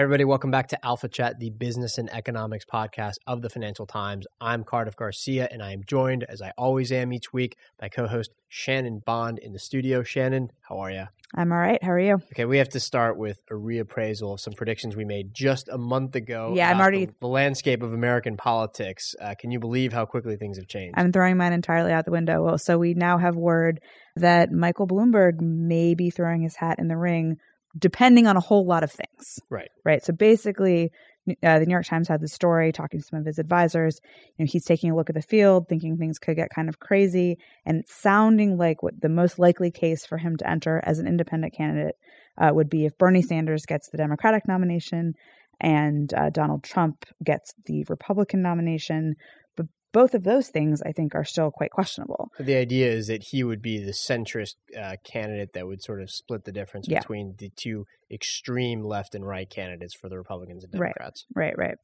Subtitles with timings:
[0.00, 4.26] Everybody, welcome back to Alpha Chat, the business and economics podcast of the Financial Times.
[4.40, 8.06] I'm Cardiff Garcia, and I am joined, as I always am each week, by co
[8.06, 10.02] host Shannon Bond in the studio.
[10.02, 11.04] Shannon, how are you?
[11.34, 11.82] I'm all right.
[11.84, 12.14] How are you?
[12.32, 15.76] Okay, we have to start with a reappraisal of some predictions we made just a
[15.76, 16.54] month ago.
[16.56, 19.14] Yeah, I'm already- The, the landscape of American politics.
[19.20, 20.94] Uh, can you believe how quickly things have changed?
[20.98, 22.42] I'm throwing mine entirely out the window.
[22.42, 23.80] Well, so we now have word
[24.16, 27.36] that Michael Bloomberg may be throwing his hat in the ring,
[27.78, 29.38] depending on a whole lot of things.
[29.48, 29.70] right.
[29.84, 30.04] Right.
[30.04, 30.92] So basically,
[31.42, 34.00] uh, the New York Times had the story talking to some of his advisors.
[34.36, 36.80] You know, he's taking a look at the field, thinking things could get kind of
[36.80, 41.06] crazy, and sounding like what the most likely case for him to enter as an
[41.06, 41.96] independent candidate
[42.38, 45.14] uh, would be if Bernie Sanders gets the Democratic nomination
[45.60, 49.14] and uh, Donald Trump gets the Republican nomination.
[49.92, 52.30] Both of those things, I think, are still quite questionable.
[52.38, 56.10] The idea is that he would be the centrist uh, candidate that would sort of
[56.10, 57.00] split the difference Yeah.
[57.00, 60.88] between the two extreme left and right candidates for the Republicans and Right.
[60.88, 61.26] Democrats.
[61.34, 61.56] Right.
[61.56, 61.76] Right.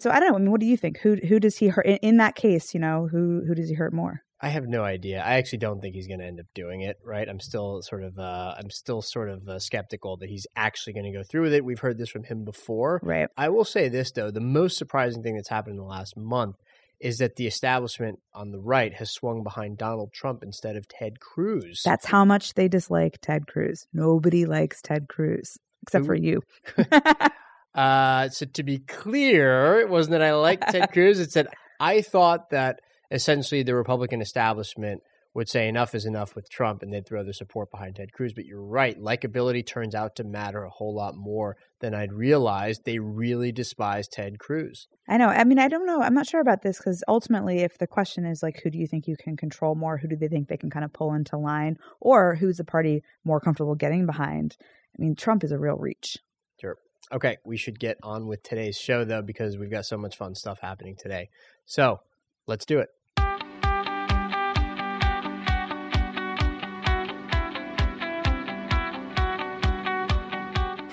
[0.00, 0.36] So I don't know.
[0.36, 0.98] I mean, what do you think?
[0.98, 2.74] Who who does he hurt in, in that case?
[2.74, 4.20] You know, who who does he hurt more?
[4.40, 5.22] I have no idea.
[5.22, 6.96] I actually don't think he's going to end up doing it.
[7.04, 7.26] Right?
[7.28, 11.10] I'm still sort of, uh, I'm still sort of uh, skeptical that he's actually going
[11.10, 11.64] to go through with it.
[11.64, 13.00] We've heard this from him before.
[13.02, 13.28] Right.
[13.38, 16.56] I will say this though: the most surprising thing that's happened in the last month
[17.04, 21.20] is that the establishment on the right has swung behind Donald Trump instead of Ted
[21.20, 21.82] Cruz.
[21.84, 23.86] That's how much they dislike Ted Cruz.
[23.92, 26.42] Nobody likes Ted Cruz except for you.
[27.74, 31.18] Uh, so to be clear, it wasn't that I liked Ted Cruz.
[31.18, 31.48] It's that
[31.80, 32.78] I thought that
[33.10, 35.02] essentially the Republican establishment
[35.34, 38.32] would say enough is enough with Trump and they'd throw their support behind Ted Cruz.
[38.32, 38.98] But you're right.
[38.98, 42.84] Likability turns out to matter a whole lot more than I'd realized.
[42.84, 44.86] They really despise Ted Cruz.
[45.08, 45.26] I know.
[45.26, 46.00] I mean, I don't know.
[46.00, 48.86] I'm not sure about this because ultimately, if the question is like, who do you
[48.86, 49.98] think you can control more?
[49.98, 51.78] Who do they think they can kind of pull into line?
[52.00, 54.56] Or who's the party more comfortable getting behind?
[54.96, 56.16] I mean, Trump is a real reach.
[56.60, 56.76] Sure.
[57.12, 60.36] Okay, we should get on with today's show though, because we've got so much fun
[60.36, 61.28] stuff happening today.
[61.66, 61.98] So
[62.46, 62.88] let's do it.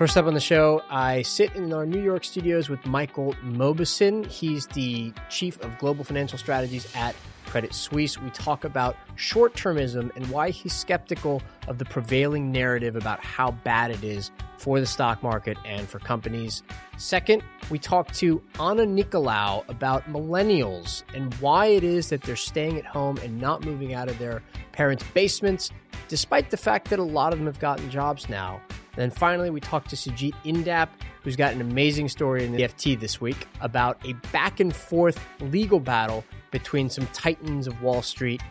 [0.01, 4.25] First up on the show, I sit in our New York studios with Michael Mauboussin.
[4.25, 8.19] He's the chief of global financial strategies at Credit Suisse.
[8.19, 13.51] We talk about short termism and why he's skeptical of the prevailing narrative about how
[13.51, 16.63] bad it is for the stock market and for companies.
[16.97, 22.79] Second, we talk to Anna Nicolaou about millennials and why it is that they're staying
[22.79, 24.41] at home and not moving out of their
[24.71, 25.69] parents' basements,
[26.07, 28.59] despite the fact that a lot of them have gotten jobs now.
[28.95, 30.89] Then finally, we talked to Sujeet Indap,
[31.23, 35.23] who's got an amazing story in the FT this week about a back and forth
[35.39, 38.41] legal battle between some titans of Wall Street.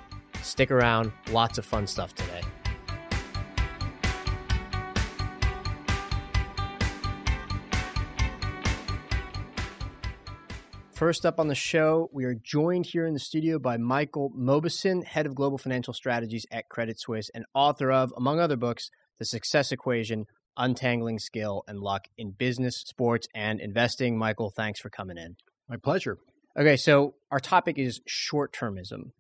[0.43, 2.41] Stick around, lots of fun stuff today.
[11.01, 15.03] First up on the show, we are joined here in the studio by Michael Mauboussin,
[15.03, 18.91] head of global financial strategies at Credit Suisse and author of, among other books,
[19.21, 20.27] The Success Equation
[20.57, 24.19] Untangling Skill and Luck in Business, Sports, and Investing.
[24.19, 25.37] Michael, thanks for coming in.
[25.69, 26.19] My pleasure.
[26.59, 29.13] Okay, so our topic is short termism.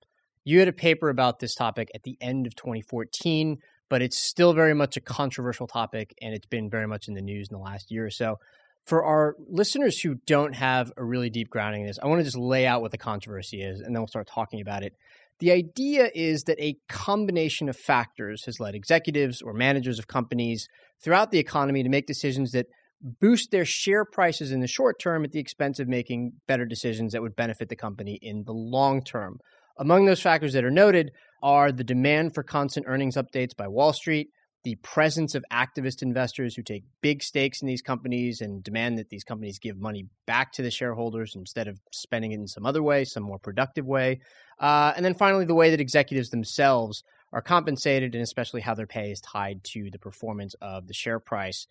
[0.43, 4.53] You had a paper about this topic at the end of 2014, but it's still
[4.53, 7.63] very much a controversial topic and it's been very much in the news in the
[7.63, 8.39] last year or so.
[8.87, 12.25] For our listeners who don't have a really deep grounding in this, I want to
[12.25, 14.95] just lay out what the controversy is and then we'll start talking about it.
[15.41, 20.69] The idea is that a combination of factors has led executives or managers of companies
[21.03, 22.67] throughout the economy to make decisions that
[23.01, 27.13] boost their share prices in the short term at the expense of making better decisions
[27.13, 29.39] that would benefit the company in the long term.
[29.79, 31.11] Among those factors that are noted
[31.43, 34.29] are the demand for constant earnings updates by Wall Street,
[34.63, 39.09] the presence of activist investors who take big stakes in these companies and demand that
[39.09, 42.83] these companies give money back to the shareholders instead of spending it in some other
[42.83, 44.21] way, some more productive way.
[44.61, 47.03] Uh, and then finally, the way that executives themselves
[47.33, 51.19] are compensated and especially how their pay is tied to the performance of the share
[51.19, 51.67] price.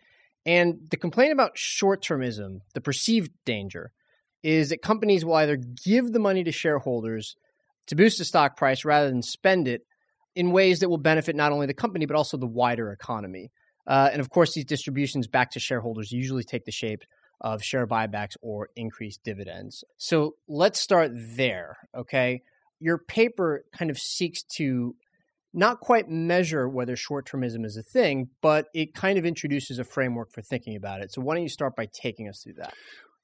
[0.46, 3.92] And the complaint about short termism, the perceived danger,
[4.42, 7.36] is that companies will either give the money to shareholders
[7.88, 9.82] to boost the stock price rather than spend it
[10.36, 13.52] in ways that will benefit not only the company but also the wider economy.
[13.86, 17.04] Uh, and of course, these distributions back to shareholders usually take the shape
[17.42, 19.84] of share buybacks or increased dividends.
[19.98, 21.78] So let's start there.
[21.98, 22.44] Okay.
[22.80, 24.96] Your paper kind of seeks to
[25.54, 29.84] not quite measure whether short termism is a thing, but it kind of introduces a
[29.84, 31.12] framework for thinking about it.
[31.12, 32.74] So why don't you start by taking us through that?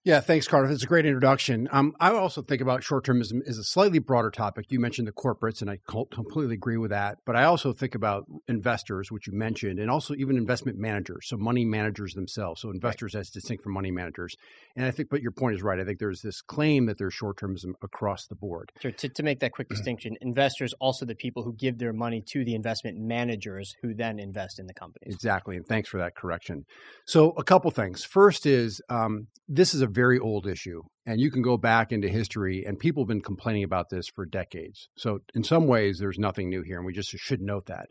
[0.06, 0.70] Yeah, thanks, Cardiff.
[0.70, 1.68] It's a great introduction.
[1.72, 4.68] Um, I also think about short termism as a slightly broader topic.
[4.70, 7.18] You mentioned the corporates, and I completely agree with that.
[7.26, 11.38] But I also think about investors, which you mentioned, and also even investment managers, so
[11.38, 12.62] money managers themselves.
[12.62, 13.22] So investors right.
[13.22, 14.36] as distinct from money managers.
[14.76, 15.80] And I think, but your point is right.
[15.80, 18.72] I think there's this claim that there's short termism across the board.
[18.80, 18.92] Sure.
[18.92, 19.76] To, to make that quick mm-hmm.
[19.76, 24.20] distinction, investors also the people who give their money to the investment managers who then
[24.20, 25.16] invest in the companies.
[25.16, 25.58] Exactly.
[25.58, 26.66] And thanks for that correction.
[27.06, 28.04] So a couple things.
[28.04, 30.82] First is um, this is a very old issue.
[31.06, 34.26] And you can go back into history, and people have been complaining about this for
[34.26, 34.90] decades.
[34.98, 37.88] So, in some ways, there's nothing new here, and we just should note that.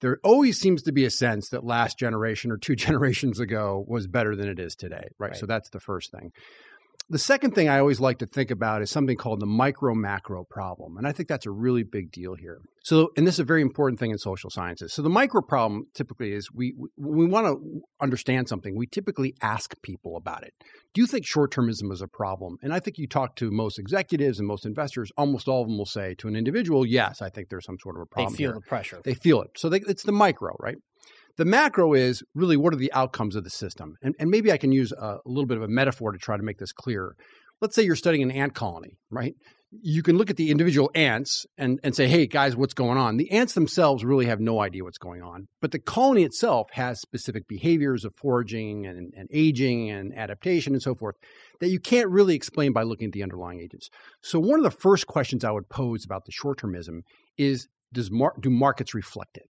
[0.00, 4.06] There always seems to be a sense that last generation or two generations ago was
[4.06, 5.30] better than it is today, right?
[5.30, 5.36] right.
[5.36, 6.30] So, that's the first thing.
[7.12, 10.44] The second thing I always like to think about is something called the micro macro
[10.44, 10.96] problem.
[10.96, 12.62] And I think that's a really big deal here.
[12.84, 14.94] So, and this is a very important thing in social sciences.
[14.94, 19.74] So, the micro problem typically is we, we want to understand something, we typically ask
[19.82, 20.54] people about it.
[20.94, 22.56] Do you think short termism is a problem?
[22.62, 25.76] And I think you talk to most executives and most investors, almost all of them
[25.76, 28.32] will say to an individual, yes, I think there's some sort of a problem.
[28.32, 28.54] They feel here.
[28.54, 29.00] the pressure.
[29.04, 29.50] They feel it.
[29.58, 30.78] So, they, it's the micro, right?
[31.36, 33.96] The macro is really what are the outcomes of the system?
[34.02, 36.36] And, and maybe I can use a, a little bit of a metaphor to try
[36.36, 37.16] to make this clear.
[37.60, 39.34] Let's say you're studying an ant colony, right?
[39.80, 43.16] you can look at the individual ants and, and say, hey, guys, what's going on?
[43.16, 45.48] The ants themselves really have no idea what's going on.
[45.62, 50.82] But the colony itself has specific behaviors of foraging and, and aging and adaptation and
[50.82, 51.16] so forth
[51.60, 53.88] that you can't really explain by looking at the underlying agents.
[54.20, 57.00] So, one of the first questions I would pose about the short termism
[57.38, 59.48] is does mar- do markets reflect it?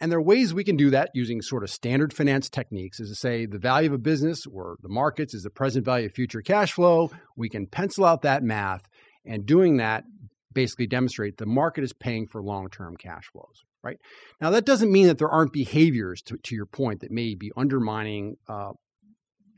[0.00, 3.10] And there are ways we can do that using sort of standard finance techniques, is
[3.10, 6.12] to say the value of a business or the markets is the present value of
[6.12, 7.10] future cash flow.
[7.36, 8.82] We can pencil out that math,
[9.26, 10.04] and doing that
[10.52, 13.62] basically demonstrate the market is paying for long-term cash flows.
[13.82, 13.98] Right
[14.40, 17.50] now, that doesn't mean that there aren't behaviors, to, to your point, that may be
[17.56, 18.72] undermining uh,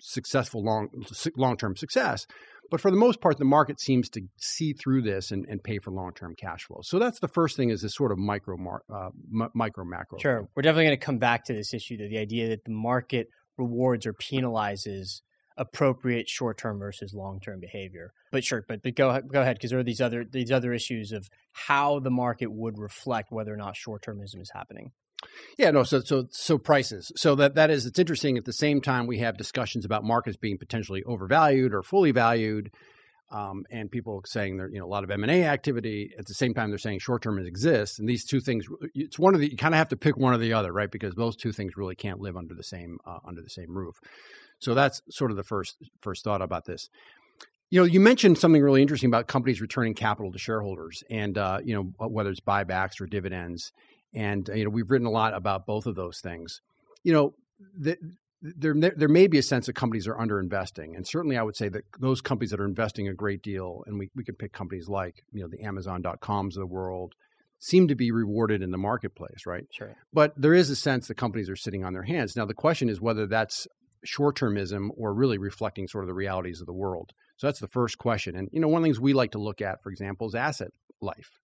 [0.00, 0.88] successful long
[1.36, 2.26] long-term success.
[2.70, 5.78] But for the most part, the market seems to see through this and, and pay
[5.78, 6.88] for long-term cash flows.
[6.88, 8.56] So that's the first thing is this sort of micro,
[8.90, 10.18] uh, m- micro macro.
[10.18, 12.72] Sure, we're definitely going to come back to this issue, though, the idea that the
[12.72, 13.28] market
[13.58, 15.20] rewards or penalizes
[15.58, 18.12] appropriate short-term versus long-term behavior.
[18.30, 21.12] But sure, but, but go go ahead because there are these other these other issues
[21.12, 24.92] of how the market would reflect whether or not short-termism is happening.
[25.58, 25.82] Yeah, no.
[25.82, 27.12] So, so, so prices.
[27.16, 27.86] So that that is.
[27.86, 28.36] It's interesting.
[28.36, 32.70] At the same time, we have discussions about markets being potentially overvalued or fully valued,
[33.30, 36.12] um, and people saying there, you know, a lot of M and A activity.
[36.18, 38.66] At the same time, they're saying short term exists, and these two things.
[38.94, 39.50] It's one of the.
[39.50, 40.90] You kind of have to pick one or the other, right?
[40.90, 43.96] Because those two things really can't live under the same uh, under the same roof.
[44.58, 46.88] So that's sort of the first first thought about this.
[47.70, 51.58] You know, you mentioned something really interesting about companies returning capital to shareholders, and uh,
[51.64, 53.72] you know whether it's buybacks or dividends.
[54.14, 56.60] And uh, you know, we've written a lot about both of those things.
[57.02, 57.34] You know,
[57.76, 57.96] the,
[58.42, 61.68] there there may be a sense that companies are underinvesting, and certainly I would say
[61.68, 64.88] that those companies that are investing a great deal, and we we could pick companies
[64.88, 67.14] like you know the Amazon.coms of the world,
[67.60, 69.64] seem to be rewarded in the marketplace, right?
[69.70, 69.94] Sure.
[70.12, 72.34] But there is a sense that companies are sitting on their hands.
[72.34, 73.68] Now the question is whether that's
[74.04, 77.12] short termism or really reflecting sort of the realities of the world.
[77.36, 78.36] So that's the first question.
[78.36, 80.34] And you know, one of the things we like to look at, for example, is
[80.34, 81.38] asset life.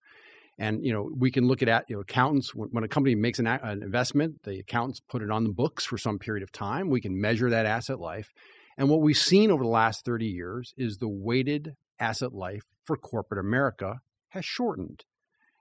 [0.59, 3.47] And you know, we can look at you know accountants when, a company makes an,
[3.47, 6.89] an investment, the accountants put it on the books for some period of time.
[6.89, 8.31] We can measure that asset life.
[8.77, 12.97] And what we've seen over the last 30 years is the weighted asset life for
[12.97, 15.05] corporate America has shortened.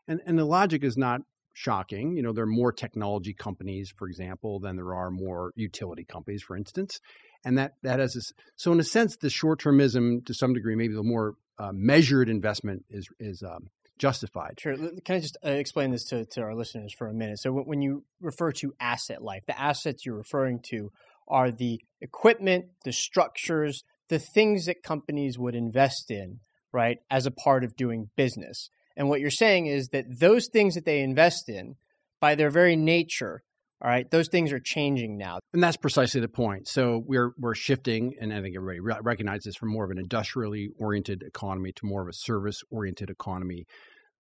[0.06, 1.20] And, and the logic is not
[1.52, 2.16] shocking.
[2.16, 6.42] You know, there are more technology companies, for example, than there are more utility companies,
[6.42, 7.00] for instance.
[7.44, 10.76] And that, that has this, so in a sense, the short termism to some degree,
[10.76, 14.58] maybe the more uh, measured investment is, is um, justified.
[14.60, 14.76] Sure.
[14.76, 17.38] Can I just uh, explain this to, to our listeners for a minute?
[17.40, 20.90] So, when you refer to asset life, the assets you're referring to
[21.26, 26.40] are the equipment, the structures, the things that companies would invest in,
[26.72, 28.70] right, as a part of doing business.
[28.96, 31.76] And what you're saying is that those things that they invest in,
[32.20, 33.42] by their very nature,
[33.80, 35.38] all right, those things are changing now.
[35.52, 36.66] And that's precisely the point.
[36.66, 41.22] So we're we're shifting, and I think everybody recognizes from more of an industrially oriented
[41.22, 43.66] economy to more of a service oriented economy.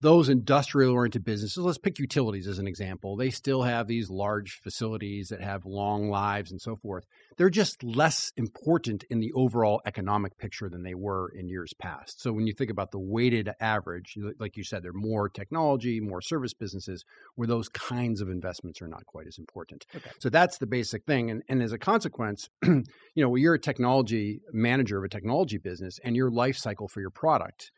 [0.00, 4.60] those industrial oriented businesses, let's pick utilities as an example, they still have these large
[4.62, 7.04] facilities that have long lives and so forth.
[7.38, 12.20] They're just less important in the overall economic picture than they were in years past.
[12.20, 16.00] So when you think about the weighted average, like you said, there are more technology,
[16.00, 17.04] more service businesses
[17.36, 19.86] where those kinds of investments are not quite as important.
[19.94, 20.10] Okay.
[20.18, 21.30] So that's the basic thing.
[21.30, 22.84] And, and as a consequence, you
[23.16, 27.10] know, you're a technology manager of a technology business and your life cycle for your
[27.10, 27.70] product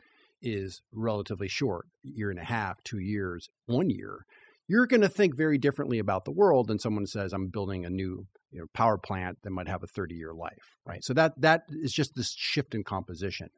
[0.42, 4.24] is relatively short year and a half, two years, one year
[4.70, 7.90] you're going to think very differently about the world than someone says i'm building a
[7.90, 11.32] new you know, power plant that might have a 30 year life right so that
[11.38, 13.48] that is just this shift in composition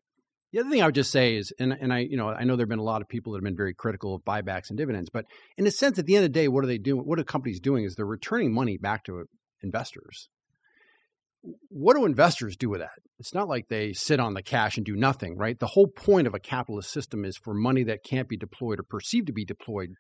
[0.53, 2.57] the other thing I would just say is, and, and I, you know, I know
[2.57, 4.77] there have been a lot of people that have been very critical of buybacks and
[4.77, 5.25] dividends, but
[5.57, 7.07] in a sense, at the end of the day, what are they doing?
[7.07, 7.85] What are companies doing?
[7.85, 9.25] Is they're returning money back to
[9.63, 10.29] investors
[11.69, 12.99] what do investors do with that?
[13.19, 15.59] It's not like they sit on the cash and do nothing, right?
[15.59, 18.85] The whole point of a capitalist system is for money that can't be deployed or
[18.85, 19.91] perceived to be deployed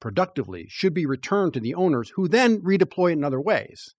[0.00, 3.94] productively should be returned to the owners who then redeploy it in other ways.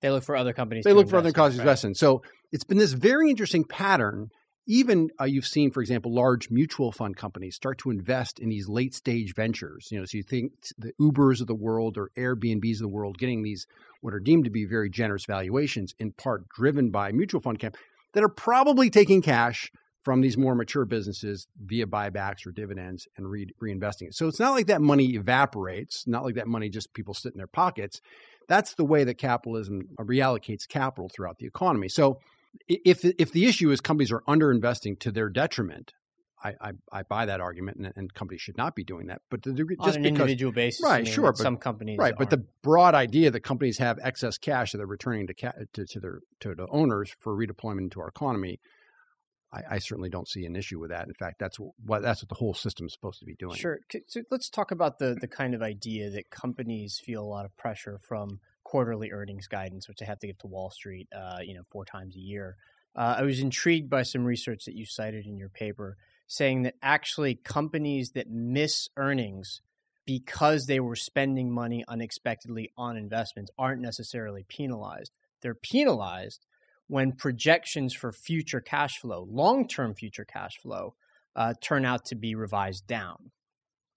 [0.00, 0.84] They look for other companies.
[0.84, 1.94] They look for other companies to invest in.
[1.94, 2.22] So
[2.52, 4.30] it's been this very interesting pattern
[4.66, 8.68] even uh, you've seen, for example, large mutual fund companies start to invest in these
[8.68, 9.88] late stage ventures.
[9.90, 13.18] You know, so you think the Ubers of the world or Airbnbs of the world
[13.18, 13.66] getting these
[14.00, 17.76] what are deemed to be very generous valuations, in part driven by mutual fund camp
[18.12, 19.70] that are probably taking cash
[20.04, 24.14] from these more mature businesses via buybacks or dividends and re- reinvesting it.
[24.14, 27.38] So it's not like that money evaporates, not like that money just people sit in
[27.38, 28.00] their pockets.
[28.46, 31.88] That's the way that capitalism uh, reallocates capital throughout the economy.
[31.88, 32.20] So
[32.68, 35.92] if if the issue is companies are underinvesting to their detriment,
[36.44, 39.22] I, I, I buy that argument, and, and, companies should not be doing that.
[39.30, 41.08] But the degree, on just an because, individual basis, right?
[41.08, 42.08] Sure, but, some companies, right?
[42.08, 42.18] Aren't.
[42.18, 45.86] But the broad idea that companies have excess cash that they're returning to, ca- to,
[45.86, 48.60] to their to the owners for redeployment into our economy,
[49.54, 51.06] I, I, certainly don't see an issue with that.
[51.06, 53.56] In fact, that's what that's what the whole system is supposed to be doing.
[53.56, 53.78] Sure.
[54.08, 57.56] So let's talk about the the kind of idea that companies feel a lot of
[57.56, 61.54] pressure from quarterly earnings guidance, which they have to give to Wall Street, uh, you
[61.54, 62.56] know, four times a year.
[62.96, 65.96] Uh, I was intrigued by some research that you cited in your paper
[66.26, 69.60] saying that actually companies that miss earnings
[70.06, 75.12] because they were spending money unexpectedly on investments aren't necessarily penalized.
[75.40, 76.44] They're penalized
[76.88, 80.94] when projections for future cash flow, long term future cash flow,
[81.36, 83.30] uh, turn out to be revised down.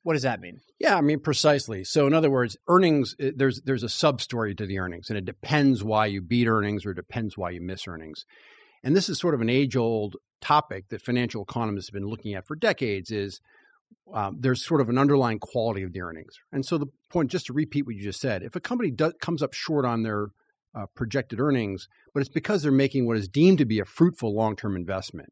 [0.04, 0.62] What does that mean?
[0.80, 1.84] Yeah, I mean precisely.
[1.84, 5.26] So in other words, earnings there's there's a sub story to the earnings, and it
[5.26, 8.24] depends why you beat earnings or depends why you miss earnings.
[8.84, 12.36] And this is sort of an age old topic that financial economists have been looking
[12.36, 13.42] at for decades is
[14.14, 16.36] um, there's sort of an underlying quality of the earnings.
[16.52, 19.14] And so the point, just to repeat what you just said, if a company does,
[19.20, 20.28] comes up short on their
[20.78, 24.36] uh, projected earnings, but it's because they're making what is deemed to be a fruitful
[24.36, 25.30] long term investment,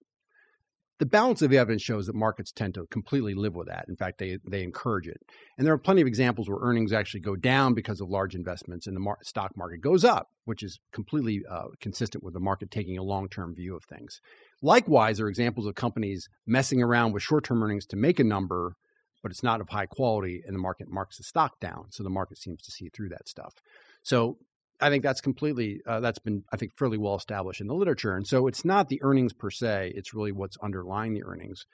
[0.98, 3.86] the balance of the evidence shows that markets tend to completely live with that.
[3.90, 5.18] In fact, they they encourage it.
[5.58, 8.88] And there are plenty of examples where earnings actually go down because of large investments,
[8.88, 12.72] and the mar- stock market goes up, which is completely uh, consistent with the market
[12.72, 14.22] taking a long term view of things.
[14.62, 18.24] Likewise, there are examples of companies messing around with short term earnings to make a
[18.24, 18.76] number,
[19.22, 21.88] but it's not of high quality, and the market marks the stock down.
[21.92, 23.54] So the market seems to see through that stuff.
[24.02, 24.38] So
[24.82, 28.16] I think that's completely uh, that's been I think fairly well established in the literature,
[28.16, 31.66] and so it's not the earnings per se; it's really what's underlying the earnings,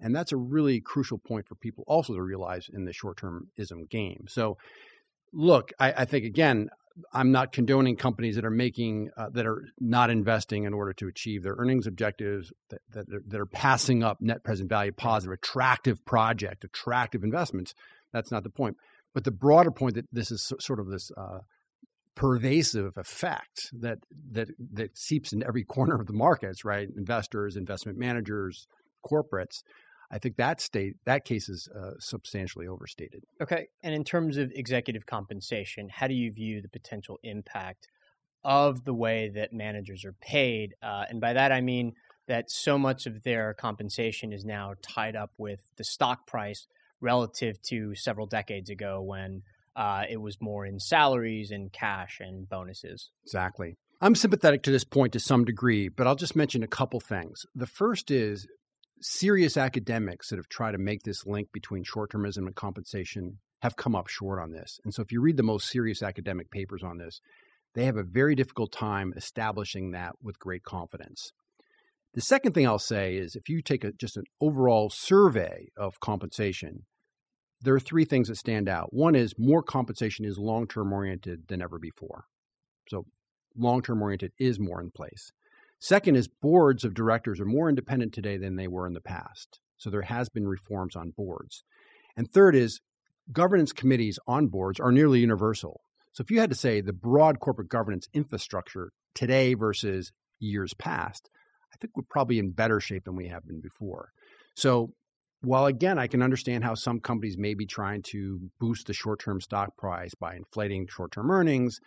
[0.00, 4.26] and that's a really crucial point for people also to realize in the short-termism game.
[4.28, 4.56] So,
[5.32, 6.68] look, I, I think again,
[7.12, 11.08] I'm not condoning companies that are making uh, that are not investing in order to
[11.08, 15.32] achieve their earnings objectives that that are, that are passing up net present value positive,
[15.32, 17.74] attractive project, attractive investments.
[18.12, 18.76] That's not the point.
[19.12, 21.40] But the broader point that this is sort of this uh,
[22.14, 23.98] pervasive effect that
[24.30, 26.88] that that seeps in every corner of the markets, right?
[26.96, 28.66] Investors, investment managers,
[29.04, 29.62] corporates.
[30.10, 33.24] I think that state that case is uh, substantially overstated.
[33.40, 37.88] Okay, and in terms of executive compensation, how do you view the potential impact
[38.44, 40.74] of the way that managers are paid?
[40.82, 41.94] Uh, and by that I mean
[42.26, 46.66] that so much of their compensation is now tied up with the stock price
[47.00, 49.42] relative to several decades ago when
[49.76, 53.10] uh, it was more in salaries and cash and bonuses.
[53.24, 53.76] Exactly.
[54.00, 57.46] I'm sympathetic to this point to some degree, but I'll just mention a couple things.
[57.54, 58.46] The first is
[59.00, 63.76] serious academics that have tried to make this link between short termism and compensation have
[63.76, 64.78] come up short on this.
[64.84, 67.20] And so if you read the most serious academic papers on this,
[67.74, 71.32] they have a very difficult time establishing that with great confidence.
[72.14, 75.98] The second thing I'll say is if you take a, just an overall survey of
[76.00, 76.84] compensation,
[77.64, 78.92] there are three things that stand out.
[78.92, 82.24] One is more compensation is long term oriented than ever before.
[82.88, 83.06] So,
[83.56, 85.32] long term oriented is more in place.
[85.80, 89.60] Second is boards of directors are more independent today than they were in the past.
[89.78, 91.64] So, there has been reforms on boards.
[92.16, 92.80] And third is
[93.32, 95.80] governance committees on boards are nearly universal.
[96.14, 101.28] So if you had to say the broad corporate governance infrastructure today versus years past,
[101.72, 104.10] I think we're probably in better shape than we have been before.
[104.54, 104.92] So
[105.44, 109.20] while again, I can understand how some companies may be trying to boost the short
[109.20, 111.80] term stock price by inflating short term earnings,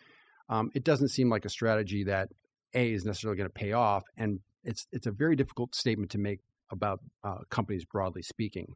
[0.50, 2.30] um, it doesn't seem like a strategy that
[2.74, 4.04] A is necessarily going to pay off.
[4.18, 6.40] And it's, it's a very difficult statement to make
[6.72, 8.74] about uh, companies broadly speaking.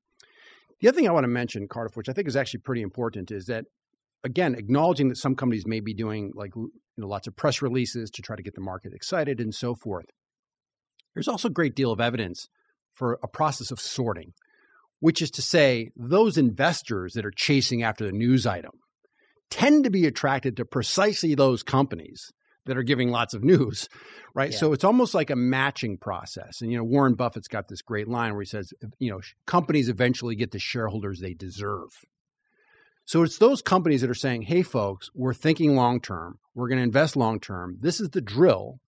[0.79, 3.31] The other thing I want to mention, Cardiff, which I think is actually pretty important,
[3.31, 3.65] is that
[4.23, 8.09] again, acknowledging that some companies may be doing like you know, lots of press releases
[8.11, 10.05] to try to get the market excited and so forth.
[11.13, 12.47] There's also a great deal of evidence
[12.93, 14.33] for a process of sorting,
[15.01, 18.71] which is to say, those investors that are chasing after the news item
[19.49, 22.31] tend to be attracted to precisely those companies
[22.65, 23.89] that are giving lots of news,
[24.35, 24.51] right?
[24.51, 24.57] Yeah.
[24.57, 26.61] So it's almost like a matching process.
[26.61, 29.89] And you know, Warren Buffett's got this great line where he says, you know, companies
[29.89, 31.89] eventually get the shareholders they deserve.
[33.05, 36.37] So it's those companies that are saying, "Hey folks, we're thinking long term.
[36.53, 37.77] We're going to invest long term.
[37.81, 38.79] This is the drill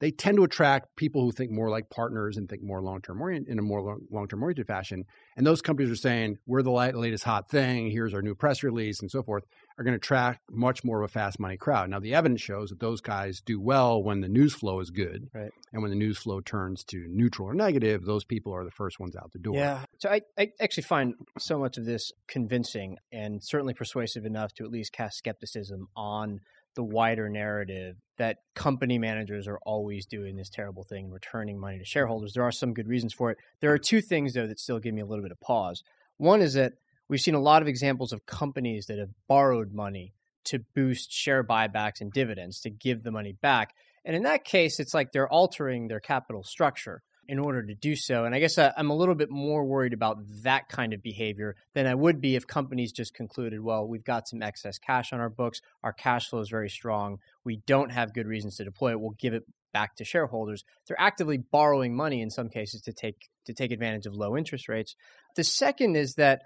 [0.00, 3.20] they tend to attract people who think more like partners and think more long term
[3.20, 5.04] orient in a more long term oriented fashion.
[5.36, 9.00] And those companies are saying, we're the latest hot thing, here's our new press release,
[9.00, 9.44] and so forth,
[9.78, 11.90] are going to attract much more of a fast money crowd.
[11.90, 15.28] Now, the evidence shows that those guys do well when the news flow is good.
[15.34, 15.50] Right.
[15.72, 18.98] And when the news flow turns to neutral or negative, those people are the first
[18.98, 19.56] ones out the door.
[19.56, 19.84] Yeah.
[19.98, 24.64] So I, I actually find so much of this convincing and certainly persuasive enough to
[24.64, 26.40] at least cast skepticism on
[26.76, 31.84] the wider narrative that company managers are always doing this terrible thing, returning money to
[31.84, 32.32] shareholders.
[32.32, 33.38] There are some good reasons for it.
[33.60, 35.82] There are two things, though, that still give me a little bit of pause.
[36.16, 36.74] One is that
[37.08, 40.12] we've seen a lot of examples of companies that have borrowed money
[40.44, 43.74] to boost share buybacks and dividends to give the money back.
[44.04, 47.96] And in that case, it's like they're altering their capital structure in order to do
[47.96, 48.24] so.
[48.24, 51.02] And I guess uh, I, am a little bit more worried about that kind of
[51.02, 55.12] behavior than I would be if companies just concluded, well, we've got some excess cash
[55.12, 58.64] on our books, our cash flow is very strong, we don't have good reasons to
[58.64, 60.64] deploy it, we'll give it back to shareholders.
[60.86, 64.68] They're actively borrowing money in some cases to take to take advantage of low interest
[64.68, 64.96] rates.
[65.36, 66.42] The second is that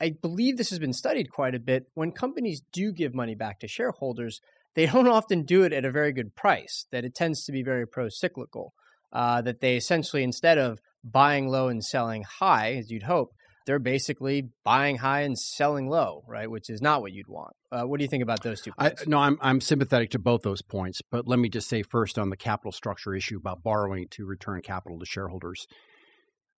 [0.00, 1.86] I believe this has been studied quite a bit.
[1.94, 4.40] When companies do give money back to shareholders,
[4.74, 7.62] they don't often do it at a very good price, that it tends to be
[7.62, 8.74] very pro cyclical
[9.12, 13.30] uh, that they essentially, instead of buying low and selling high, as you'd hope,
[13.66, 16.50] they're basically buying high and selling low, right?
[16.50, 17.54] Which is not what you'd want.
[17.70, 19.02] Uh, what do you think about those two points?
[19.02, 22.18] I, no, I'm I'm sympathetic to both those points, but let me just say first
[22.18, 25.66] on the capital structure issue about borrowing to return capital to shareholders.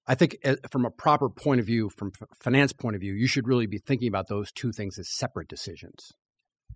[0.06, 2.12] I think uh, from a proper point of view, from
[2.42, 5.48] finance point of view, you should really be thinking about those two things as separate
[5.48, 6.12] decisions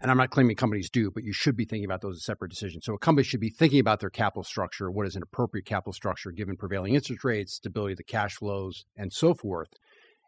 [0.01, 2.51] and I'm not claiming companies do, but you should be thinking about those as separate
[2.51, 2.85] decisions.
[2.85, 5.92] So a company should be thinking about their capital structure, what is an appropriate capital
[5.92, 9.70] structure given prevailing interest rates, stability of the cash flows, and so forth,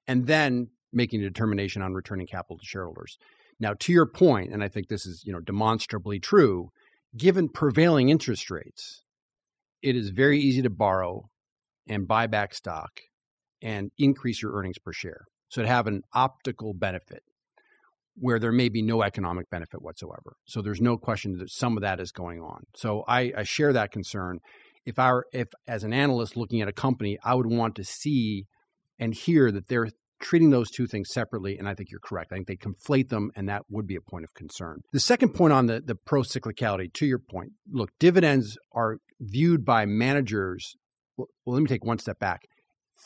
[0.08, 3.16] and then making a determination on returning capital to shareholders.
[3.60, 6.70] Now, to your point, and I think this is you know demonstrably true,
[7.16, 9.04] given prevailing interest rates,
[9.82, 11.28] it is very easy to borrow
[11.88, 13.00] and buy back stock
[13.62, 15.26] and increase your earnings per share.
[15.48, 17.22] So to have an optical benefit
[18.20, 20.36] where there may be no economic benefit whatsoever.
[20.44, 22.64] So there's no question that some of that is going on.
[22.76, 24.40] So I, I share that concern.
[24.84, 27.84] If I were, if as an analyst looking at a company, I would want to
[27.84, 28.44] see
[28.98, 29.88] and hear that they're
[30.20, 32.30] treating those two things separately, and I think you're correct.
[32.30, 34.82] I think they conflate them, and that would be a point of concern.
[34.92, 39.64] The second point on the, the pro cyclicality, to your point, look, dividends are viewed
[39.64, 40.74] by managers.
[41.16, 42.42] Well, well, let me take one step back.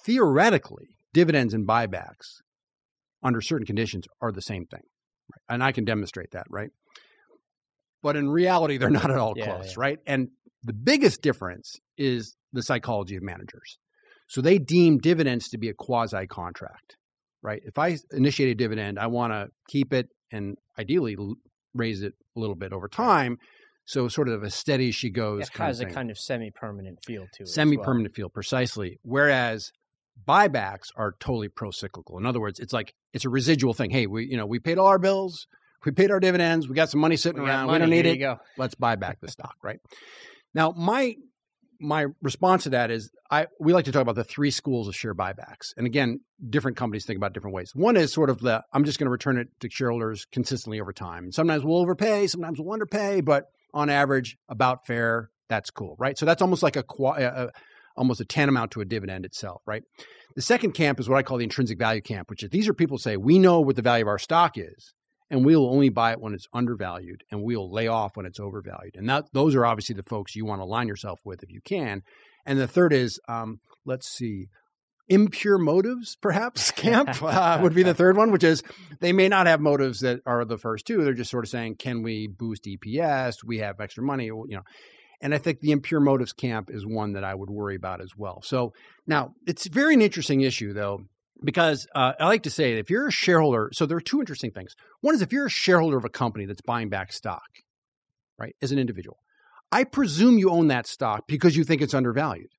[0.04, 2.40] Theoretically, dividends and buybacks
[3.22, 4.82] under certain conditions are the same thing
[5.48, 6.70] and I can demonstrate that, right?
[8.02, 9.74] But in reality, they're not at all yeah, close, yeah.
[9.76, 9.98] right?
[10.06, 10.28] And
[10.62, 13.78] the biggest difference is the psychology of managers.
[14.28, 16.96] So they deem dividends to be a quasi contract,
[17.42, 17.60] right?
[17.64, 21.16] If I initiate a dividend, I want to keep it and ideally
[21.74, 23.38] raise it a little bit over time.
[23.86, 25.42] So sort of a steady as she goes.
[25.42, 27.48] It has a kind of semi-permanent feel to it.
[27.48, 28.14] Semi-permanent well.
[28.14, 28.98] feel, precisely.
[29.02, 29.72] Whereas
[30.26, 32.18] buybacks are totally pro-cyclical.
[32.18, 33.90] In other words, it's like it's a residual thing.
[33.90, 35.46] Hey, we you know we paid all our bills,
[35.84, 38.06] we paid our dividends, we got some money sitting we around, money, we don't need
[38.06, 38.16] it.
[38.18, 38.38] Go.
[38.56, 39.78] Let's buy back the stock, right?
[40.54, 41.14] Now, my
[41.80, 44.96] my response to that is I we like to talk about the three schools of
[44.96, 45.72] share buybacks.
[45.76, 47.72] And again, different companies think about different ways.
[47.74, 50.92] One is sort of the I'm just going to return it to shareholders consistently over
[50.92, 51.32] time.
[51.32, 55.30] Sometimes we'll overpay, sometimes we'll underpay, but on average about fair.
[55.48, 56.16] That's cool, right?
[56.16, 57.50] So that's almost like a, a
[57.96, 59.82] almost a tantamount to a dividend itself, right?
[60.34, 62.74] The second camp is what I call the intrinsic value camp, which is these are
[62.74, 64.92] people say, we know what the value of our stock is,
[65.30, 68.96] and we'll only buy it when it's undervalued, and we'll lay off when it's overvalued.
[68.96, 71.60] And that, those are obviously the folks you want to align yourself with if you
[71.64, 72.02] can.
[72.44, 74.48] And the third is, um, let's see,
[75.08, 78.62] impure motives, perhaps camp uh, would be the third one, which is
[79.00, 81.04] they may not have motives that are the first two.
[81.04, 83.44] They're just sort of saying, can we boost EPS?
[83.44, 84.62] We have extra money, you know.
[85.20, 88.10] And I think the impure motives camp is one that I would worry about as
[88.16, 88.42] well.
[88.42, 88.72] So
[89.06, 91.00] now it's very an interesting issue, though,
[91.42, 94.50] because uh, I like to say if you're a shareholder, so there are two interesting
[94.50, 94.74] things.
[95.00, 97.42] One is if you're a shareholder of a company that's buying back stock,
[98.38, 99.18] right, as an individual,
[99.72, 102.50] I presume you own that stock because you think it's undervalued.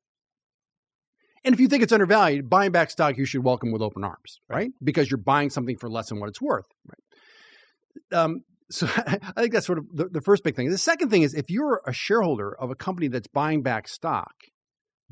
[1.43, 4.39] And if you think it's undervalued, buying back stock you should welcome with open arms,
[4.49, 4.57] right?
[4.57, 4.71] right?
[4.83, 8.19] Because you're buying something for less than what it's worth, right?
[8.19, 10.69] Um, so I think that's sort of the, the first big thing.
[10.69, 14.33] The second thing is if you're a shareholder of a company that's buying back stock,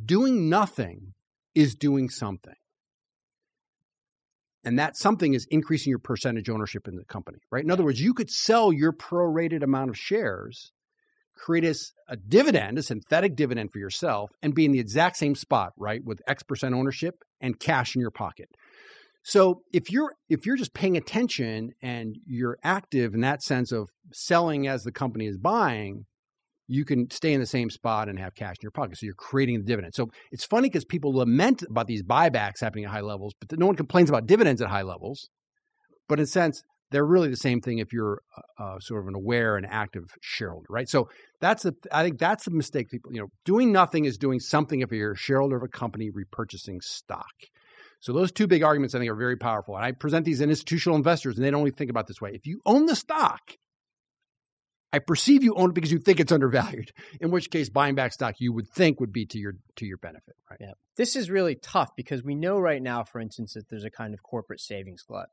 [0.04, 1.14] doing nothing
[1.56, 2.56] is doing something.
[4.66, 7.64] And that something is increasing your percentage ownership in the company, right?
[7.64, 10.72] In other words, you could sell your prorated amount of shares
[11.36, 11.76] create a,
[12.08, 16.04] a, dividend, a synthetic dividend for yourself, and be in the exact same spot, right,
[16.04, 18.50] with X percent ownership and cash in your pocket.
[19.24, 23.90] So if you're if you're just paying attention and you're active in that sense of
[24.12, 26.06] selling as the company is buying,
[26.68, 28.98] you can stay in the same spot and have cash in your pocket.
[28.98, 29.96] So you're creating the dividend.
[29.96, 33.66] So it's funny because people lament about these buybacks happening at high levels, but no
[33.66, 35.30] one complains about dividends at high levels.
[36.10, 38.22] But in a sense, they're really the same thing if you're
[38.60, 40.88] uh, sort of an aware and active shareholder, right?
[40.88, 41.10] So
[41.40, 44.82] that's the I think that's the mistake people you know doing nothing is doing something
[44.82, 47.34] if you're a shareholder of a company repurchasing stock.
[48.04, 50.50] So those two big arguments I think are very powerful, and I present these in
[50.50, 52.32] institutional investors, and they don't only think about this way.
[52.34, 53.54] If you own the stock,
[54.92, 56.92] I perceive you own it because you think it's undervalued.
[57.22, 59.98] In which case, buying back stock you would think would be to your to your
[59.98, 60.60] benefit, right?
[60.60, 60.74] Yeah.
[60.98, 64.14] This is really tough because we know right now, for instance, that there's a kind
[64.14, 65.30] of corporate savings glut,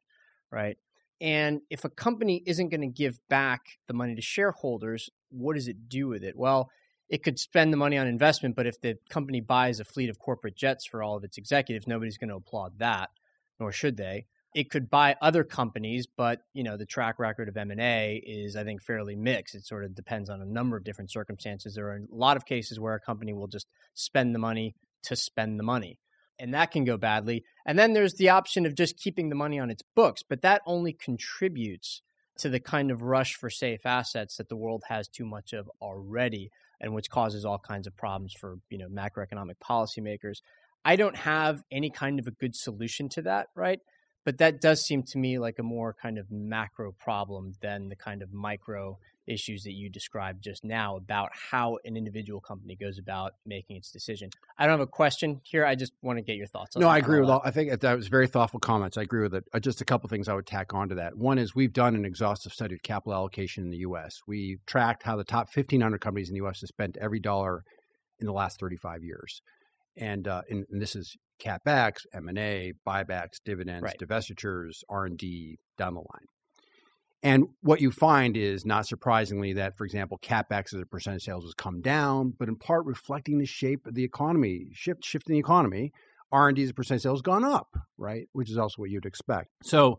[0.53, 0.77] right?
[1.21, 5.67] And if a company isn't going to give back the money to shareholders, what does
[5.67, 6.37] it do with it?
[6.37, 6.71] Well,
[7.11, 10.19] it could spend the money on investment, but if the company buys a fleet of
[10.19, 13.11] corporate jets for all of its executives, nobody's going to applaud that,
[13.59, 14.27] nor should they.
[14.55, 18.23] It could buy other companies, but you know the track record of M and A
[18.25, 19.55] is, I think, fairly mixed.
[19.55, 21.75] It sort of depends on a number of different circumstances.
[21.75, 25.17] There are a lot of cases where a company will just spend the money to
[25.17, 25.99] spend the money
[26.41, 27.45] and that can go badly.
[27.67, 30.63] And then there's the option of just keeping the money on its books, but that
[30.67, 32.03] only contributes
[32.39, 35.71] to the kind of rush for safe assets that the world has too much of
[35.81, 40.39] already and which causes all kinds of problems for, you know, macroeconomic policymakers.
[40.85, 43.81] I don't have any kind of a good solution to that, right?
[44.25, 47.97] But that does seem to me like a more kind of macro problem than the
[47.97, 52.99] kind of micro issues that you described just now about how an individual company goes
[52.99, 54.31] about making its decision.
[54.59, 55.65] I don't have a question here.
[55.65, 56.77] I just want to get your thoughts.
[56.77, 57.43] On No, I agree with all.
[57.45, 58.97] I think that was very thoughtful comments.
[58.97, 59.45] I agree with it.
[59.53, 61.17] Uh, just a couple things I would tack onto that.
[61.17, 64.17] One is we've done an exhaustive study of capital allocation in the U.S.
[64.27, 66.61] We tracked how the top 1,500 companies in the U.S.
[66.61, 67.63] have spent every dollar
[68.19, 69.41] in the last 35 years.
[69.97, 73.97] And, uh, and, and this is capex, M and A, buybacks, dividends, right.
[73.99, 76.27] divestitures, R and D down the line.
[77.23, 81.23] And what you find is, not surprisingly, that, for example, capex as a percent of
[81.23, 85.29] sales has come down, but in part reflecting the shape of the economy, shift, shift
[85.29, 85.93] in the economy.
[86.33, 88.29] R&D as a percent of sales has gone up, right?
[88.33, 89.51] Which is also what you'd expect.
[89.65, 89.99] So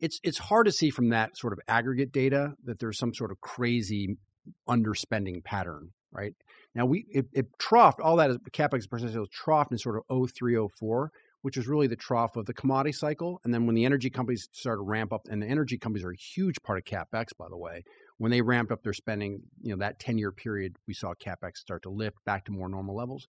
[0.00, 3.30] it's it's hard to see from that sort of aggregate data that there's some sort
[3.30, 4.16] of crazy
[4.68, 6.34] underspending pattern, right?
[6.74, 10.30] Now we it, it troughed all that capex percent of sales troughed in sort of
[10.30, 13.40] 0304 which was really the trough of the commodity cycle.
[13.44, 16.10] And then when the energy companies started to ramp up, and the energy companies are
[16.10, 17.84] a huge part of capex, by the way,
[18.18, 21.58] when they ramped up their spending, you know, that 10 year period, we saw capex
[21.58, 23.28] start to lift back to more normal levels.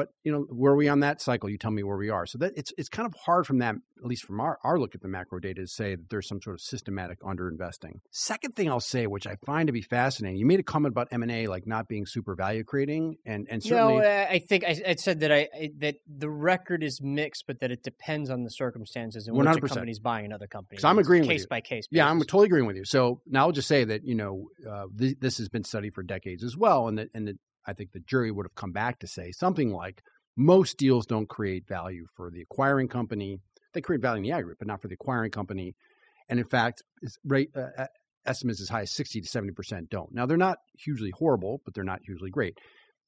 [0.00, 1.50] But you know, where are we on that cycle?
[1.50, 2.24] You tell me where we are.
[2.24, 4.94] So that it's it's kind of hard from that, at least from our, our look
[4.94, 8.00] at the macro data, to say that there's some sort of systematic underinvesting.
[8.10, 11.08] Second thing I'll say, which I find to be fascinating, you made a comment about
[11.10, 14.64] M and A like not being super value creating, and and certainly, no, I think
[14.64, 18.30] I, I said that I, I, that the record is mixed, but that it depends
[18.30, 19.60] on the circumstances and 100%.
[19.60, 20.80] which company's buying another company.
[20.80, 21.48] So I'm agreeing case with you.
[21.48, 21.88] by case.
[21.88, 21.88] Basis.
[21.90, 22.86] Yeah, I'm totally agreeing with you.
[22.86, 26.02] So now I'll just say that you know uh, this, this has been studied for
[26.02, 28.98] decades as well, and that and that I think the jury would have come back
[29.00, 30.02] to say something like
[30.36, 33.38] most deals don't create value for the acquiring company.
[33.74, 35.74] They create value in the aggregate, but not for the acquiring company.
[36.28, 36.82] And in fact,
[37.24, 37.86] rate uh,
[38.24, 40.12] estimates as high as 60 to 70% don't.
[40.12, 42.58] Now, they're not hugely horrible, but they're not hugely great.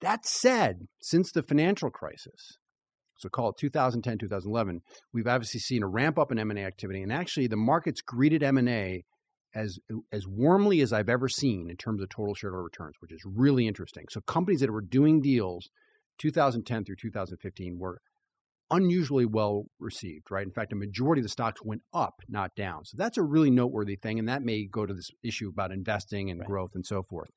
[0.00, 2.58] That said, since the financial crisis,
[3.16, 4.80] so call it 2010, 2011,
[5.12, 7.02] we've obviously seen a ramp up in M&A activity.
[7.02, 9.04] And actually, the markets greeted M&A
[9.54, 9.78] as
[10.12, 13.66] as warmly as I've ever seen in terms of total shareholder returns, which is really
[13.66, 14.04] interesting.
[14.10, 15.68] So companies that were doing deals
[16.18, 18.00] 2010 through 2015 were
[18.70, 20.46] unusually well received, right?
[20.46, 22.84] In fact, a majority of the stocks went up, not down.
[22.84, 26.30] So that's a really noteworthy thing, and that may go to this issue about investing
[26.30, 26.48] and right.
[26.48, 27.28] growth and so forth.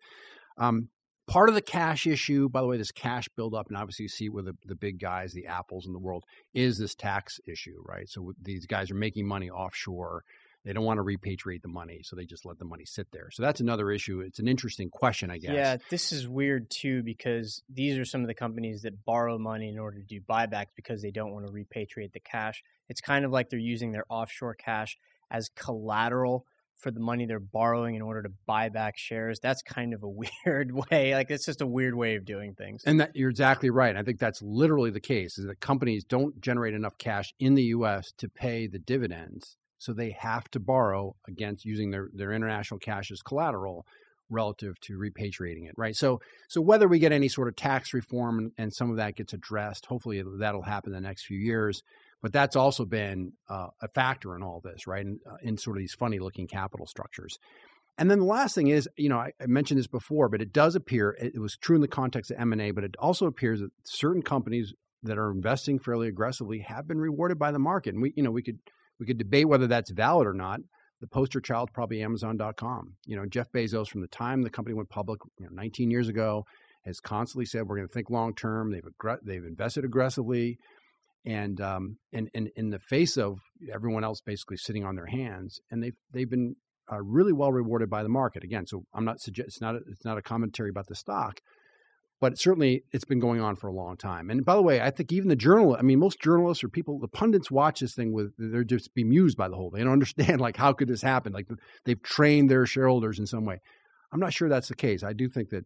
[0.58, 0.89] Um,
[1.28, 4.30] part of the cash issue, by the way, this cash buildup, and obviously you see
[4.30, 6.23] with the, the big guys, the apples in the world,
[6.54, 8.08] is this tax issue, right?
[8.08, 10.23] So these guys are making money offshore.
[10.65, 13.30] They don't want to repatriate the money, so they just let the money sit there.
[13.32, 14.21] So that's another issue.
[14.21, 15.54] It's an interesting question, I guess.
[15.54, 19.69] Yeah, this is weird too because these are some of the companies that borrow money
[19.69, 22.63] in order to do buybacks because they don't want to repatriate the cash.
[22.89, 24.97] It's kind of like they're using their offshore cash
[25.30, 26.45] as collateral
[26.78, 29.39] for the money they're borrowing in order to buy back shares.
[29.39, 30.10] That's kind of a
[30.45, 31.13] weird way.
[31.13, 32.82] Like it's just a weird way of doing things.
[32.86, 33.95] And that you're exactly right.
[33.95, 37.63] I think that's literally the case is that companies don't generate enough cash in the
[37.63, 39.58] US to pay the dividends.
[39.86, 43.86] So they have to borrow against using their, their international cash as collateral
[44.30, 45.95] relative to repatriating it, right?
[45.95, 46.19] So
[46.50, 49.34] so whether we get any sort of tax reform and, and some of that gets
[49.34, 51.84] addressed, hopefully that'll happen in the next few years.
[52.24, 55.06] But that's also been uh, a factor in all this, right?
[55.06, 57.38] In, uh, in sort of these funny looking capital structures.
[58.00, 60.52] And then the last thing is, you know, I, I mentioned this before, but it
[60.52, 62.95] does appear it, it was true in the context of M and A, but it
[62.98, 67.60] also appears that certain companies that are investing fairly aggressively have been rewarded by the
[67.60, 67.93] market.
[67.93, 68.58] And we, you know, we could
[69.00, 70.60] we could debate whether that's valid or not.
[71.02, 72.94] The poster child probably Amazon.com.
[73.06, 76.08] You know, Jeff Bezos, from the time the company went public, you know, 19 years
[76.08, 76.46] ago,
[76.86, 78.72] has constantly said we're going to think long term.
[78.72, 80.58] They've aggr- they've invested aggressively
[81.26, 83.40] and um, and, and in the face of
[83.74, 86.56] everyone else basically sitting on their hands, and they've they've been
[86.92, 88.44] uh, really well rewarded by the market.
[88.44, 91.40] Again, so I'm not suggest it's not a, it's not a commentary about the stock,
[92.21, 94.30] but certainly it's been going on for a long time.
[94.30, 96.99] And by the way, I think even the journal, I mean, most journalists or people,
[96.99, 99.69] the pundits watch this thing with they're just bemused by the whole.
[99.69, 99.80] Thing.
[99.80, 101.34] They don't understand like how could this happen?
[101.34, 101.47] Like
[101.84, 103.60] they've trained their shareholders in some way.
[104.12, 105.04] I'm not sure that's the case.
[105.04, 105.65] I do think that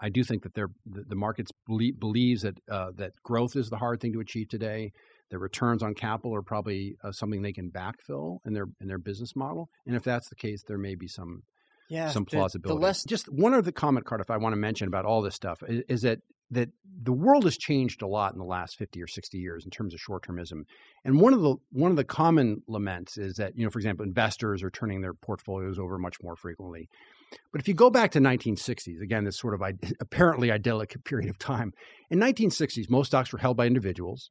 [0.00, 3.76] I do think that the, the markets believe, believes that uh, that growth is the
[3.76, 4.92] hard thing to achieve today.
[5.30, 8.98] The returns on capital are probably uh, something they can backfill in their in their
[8.98, 9.68] business model.
[9.86, 11.42] And if that's the case, there may be some
[11.88, 12.76] yeah, some plausibility.
[12.76, 13.04] The, the less...
[13.04, 15.82] Just one other comment, card, if I want to mention about all this stuff, is,
[15.88, 16.20] is, that
[16.50, 16.70] that
[17.02, 19.94] the world has changed a lot in the last fifty or sixty years in terms
[19.94, 20.62] of short termism.
[21.04, 24.04] And one of the one of the common laments is that you know, for example,
[24.04, 26.88] investors are turning their portfolios over much more frequently.
[27.52, 29.62] But if you go back to 1960s, again, this sort of
[30.00, 31.72] apparently idyllic period of time,
[32.10, 34.30] in 1960s, most stocks were held by individuals.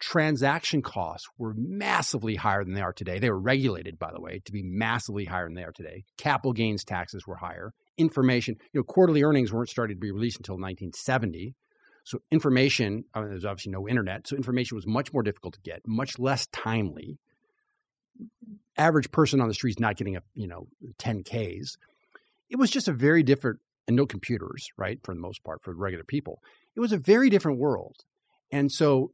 [0.00, 3.18] Transaction costs were massively higher than they are today.
[3.18, 6.04] They were regulated, by the way, to be massively higher than they are today.
[6.16, 7.72] Capital gains taxes were higher.
[7.98, 11.54] Information, you know, quarterly earnings weren't started to be released until 1970.
[12.04, 15.60] So information, I mean, there's obviously no internet, so information was much more difficult to
[15.60, 17.18] get, much less timely.
[18.78, 20.66] Average person on the street is not getting a you know
[20.98, 21.76] 10 Ks
[22.50, 25.72] it was just a very different, and no computers, right, for the most part, for
[25.72, 26.42] regular people.
[26.76, 27.96] It was a very different world.
[28.52, 29.12] And so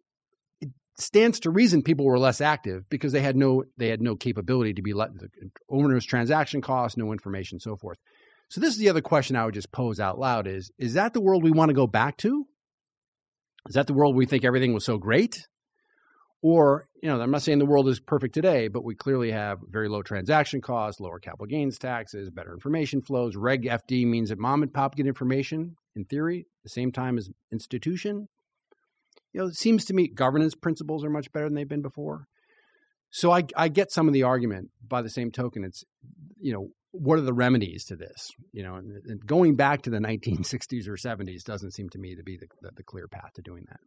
[0.99, 4.75] stands to reason people were less active because they had no they had no capability
[4.75, 5.29] to be let the
[5.69, 7.99] owners transaction costs, no information, so forth.
[8.49, 11.13] So this is the other question I would just pose out loud is is that
[11.13, 12.47] the world we want to go back to?
[13.69, 15.37] Is that the world we think everything was so great?
[16.43, 19.59] Or, you know, I'm not saying the world is perfect today, but we clearly have
[19.69, 23.35] very low transaction costs, lower capital gains taxes, better information flows.
[23.35, 27.29] Reg FD means that mom and pop get information, in theory, the same time as
[27.51, 28.29] institution.
[29.37, 32.25] You know, it seems to me governance principles are much better than they've been before.
[33.11, 34.71] So I, I get some of the argument.
[34.89, 35.85] By the same token, it's,
[36.41, 38.31] you know, what are the remedies to this?
[38.53, 42.23] You know, and going back to the 1960s or 70s doesn't seem to me to
[42.23, 43.81] be the, the, the clear path to doing that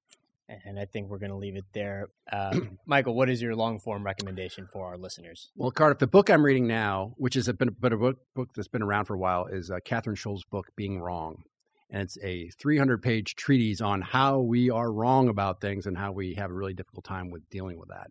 [0.65, 2.07] and I think we're going to leave it there.
[2.31, 5.49] Uh, Michael, what is your long form recommendation for our listeners?
[5.55, 8.49] Well, Cardiff, the book I'm reading now, which is a, been a, a book, book
[8.55, 11.43] that's been around for a while, is uh, Kathryn Schulz's book, Being Wrong.
[11.91, 16.11] And it's a 300 page treatise on how we are wrong about things and how
[16.11, 18.07] we have a really difficult time with dealing with that.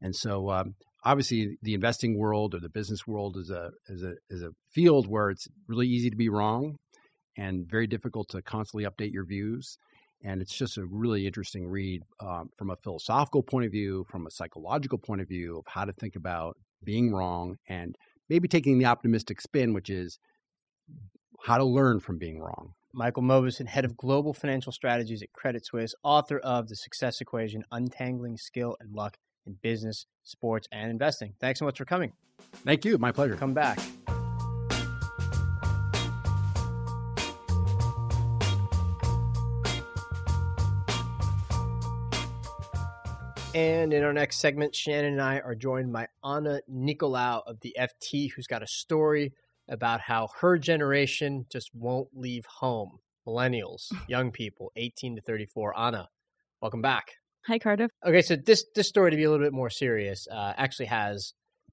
[0.00, 4.14] And so, um, obviously, the investing world or the business world is a, is, a,
[4.30, 6.76] is a field where it's really easy to be wrong
[7.36, 9.76] and very difficult to constantly update your views.
[10.22, 14.26] And it's just a really interesting read um, from a philosophical point of view, from
[14.26, 17.96] a psychological point of view of how to think about being wrong and
[18.28, 20.18] maybe taking the optimistic spin, which is
[21.44, 22.72] how to learn from being wrong.
[22.92, 27.64] Michael Mauboussin, head of global financial strategies at Credit Suisse, author of The Success Equation
[27.70, 31.34] Untangling Skill and Luck in Business, Sports, and Investing.
[31.40, 32.12] Thanks so much for coming.
[32.64, 32.98] Thank you.
[32.98, 33.36] My pleasure.
[33.36, 33.78] Come back.
[43.54, 47.76] And in our next segment, Shannon and I are joined by Anna Nicolaou of the
[47.78, 49.32] FT, who's got a story
[49.70, 52.98] about how her generation just won't leave home.
[53.26, 55.78] Millennials, young people, 18 to 34.
[55.78, 56.08] Anna,
[56.60, 57.04] welcome back.
[57.46, 57.90] Hi, Cardiff.
[58.04, 61.32] Okay, so this this story, to be a little bit more serious, uh, actually has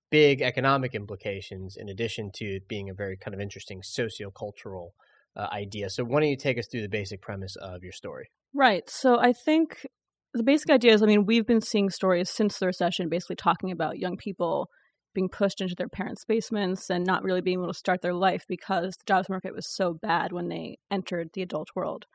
[0.10, 4.92] big economic implications in addition to being a very kind of interesting sociocultural
[5.36, 5.90] uh, idea.
[5.90, 8.30] So why don't you take us through the basic premise of your story?
[8.54, 8.90] Right.
[8.90, 9.86] So I think
[10.34, 13.72] the basic idea is I mean, we've been seeing stories since the recession basically talking
[13.72, 14.70] about young people
[15.17, 18.45] being pushed into their parents' basements and not really being able to start their life
[18.47, 22.06] because the jobs market was so bad when they entered the adult world.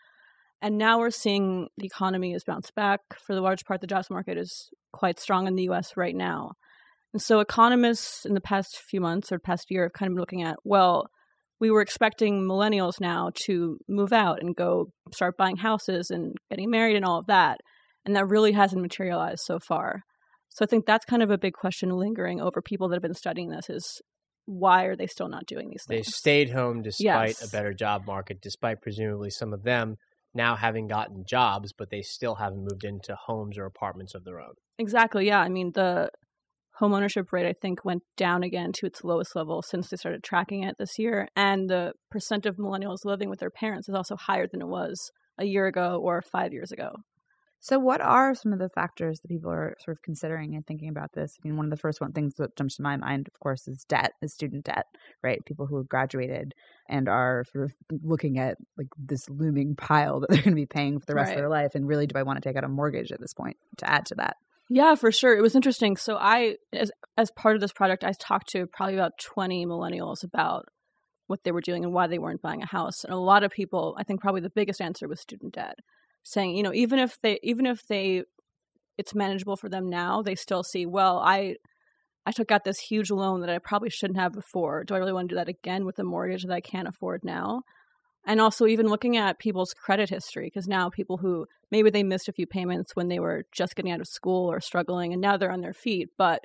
[0.62, 3.00] And now we're seeing the economy is bounced back.
[3.26, 6.52] For the large part, the jobs market is quite strong in the US right now.
[7.12, 10.20] And so economists in the past few months or past year have kind of been
[10.20, 11.08] looking at, well,
[11.58, 16.70] we were expecting millennials now to move out and go start buying houses and getting
[16.70, 17.58] married and all of that.
[18.04, 20.04] And that really hasn't materialized so far.
[20.54, 23.14] So I think that's kind of a big question lingering over people that have been
[23.14, 24.02] studying this is
[24.44, 26.06] why are they still not doing these things?
[26.06, 27.42] They stayed home despite Yes.
[27.42, 29.96] a better job market, despite presumably some of them
[30.34, 34.40] now having gotten jobs, but they still haven't moved into homes or apartments of their
[34.40, 34.54] own.
[34.78, 35.26] Exactly.
[35.26, 35.40] Yeah.
[35.40, 36.10] I mean, the
[36.74, 40.22] home ownership rate, I think, went down again to its lowest level since they started
[40.22, 41.28] tracking it this year.
[41.36, 44.98] And the percent of millennials living with their parents is also higher than it was
[45.38, 46.90] a year ago or five years ago.
[47.64, 50.88] So, what are some of the factors that people are sort of considering and thinking
[50.88, 51.38] about this?
[51.38, 53.68] I mean, one of the first one things that jumps to my mind, of course,
[53.68, 54.86] is debt, is student debt,
[55.22, 55.38] right?
[55.46, 56.54] People who have graduated
[56.88, 57.72] and are sort of
[58.02, 61.28] looking at like this looming pile that they're going to be paying for the rest
[61.28, 61.36] Right.
[61.36, 61.76] of their life.
[61.76, 64.06] And really, do I want to take out a mortgage at this point to add
[64.06, 64.36] to that?
[64.68, 65.36] Yeah, for sure.
[65.36, 65.96] It was interesting.
[65.96, 70.24] So I, as as part of this project, I talked to probably about twenty millennials
[70.24, 70.64] about
[71.28, 73.04] what they were doing and why they weren't buying a house.
[73.04, 75.76] And a lot of people, I think, probably the biggest answer was student debt,
[76.22, 78.24] saying, you know, even if they, even if they,
[78.98, 81.56] it's manageable for them now, they still see, well, I,
[82.24, 84.84] I took out this huge loan that I probably shouldn't have before.
[84.84, 87.24] Do I really want to do that again with a mortgage that I can't afford
[87.24, 87.62] now?
[88.24, 92.28] And also, even looking at people's credit history, because now people who maybe they missed
[92.28, 95.36] a few payments when they were just getting out of school or struggling, and now
[95.36, 96.44] they're on their feet, but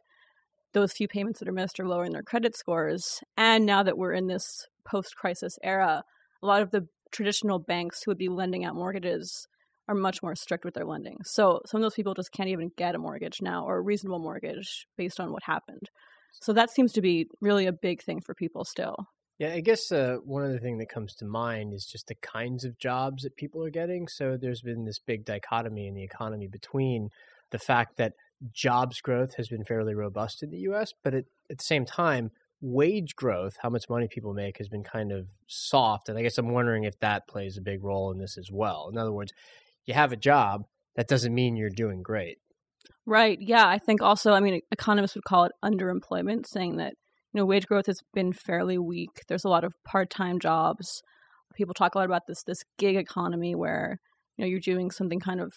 [0.73, 3.19] those few payments that are missed are lowering their credit scores.
[3.35, 6.03] And now that we're in this post crisis era,
[6.41, 9.47] a lot of the traditional banks who would be lending out mortgages
[9.87, 11.17] are much more strict with their lending.
[11.23, 14.19] So some of those people just can't even get a mortgage now or a reasonable
[14.19, 15.89] mortgage based on what happened.
[16.41, 18.95] So that seems to be really a big thing for people still.
[19.39, 22.63] Yeah, I guess uh, one other thing that comes to mind is just the kinds
[22.65, 24.07] of jobs that people are getting.
[24.07, 27.09] So there's been this big dichotomy in the economy between
[27.51, 28.13] the fact that
[28.51, 32.31] jobs growth has been fairly robust in the US, but at, at the same time,
[32.61, 36.09] wage growth, how much money people make, has been kind of soft.
[36.09, 38.89] And I guess I'm wondering if that plays a big role in this as well.
[38.91, 39.33] In other words,
[39.87, 42.37] you have a job, that doesn't mean you're doing great.
[43.05, 43.37] Right.
[43.41, 43.65] Yeah.
[43.65, 46.93] I think also, I mean, economists would call it underemployment, saying that,
[47.33, 49.21] you know, wage growth has been fairly weak.
[49.27, 51.01] There's a lot of part time jobs.
[51.55, 53.99] People talk a lot about this this gig economy where,
[54.35, 55.53] you know, you're doing something kind of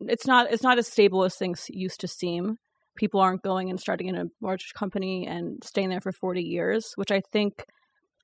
[0.00, 2.56] it's not it's not as stable as things used to seem.
[2.96, 6.92] People aren't going and starting in a large company and staying there for 40 years,
[6.94, 7.64] which I think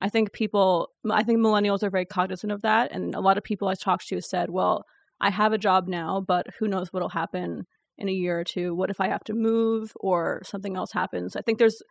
[0.00, 3.44] I think people I think millennials are very cognizant of that and a lot of
[3.44, 4.84] people I talked to said, "Well,
[5.20, 8.74] I have a job now, but who knows what'll happen in a year or two?
[8.74, 11.36] What if I have to move or something else happens?
[11.36, 11.82] I think there's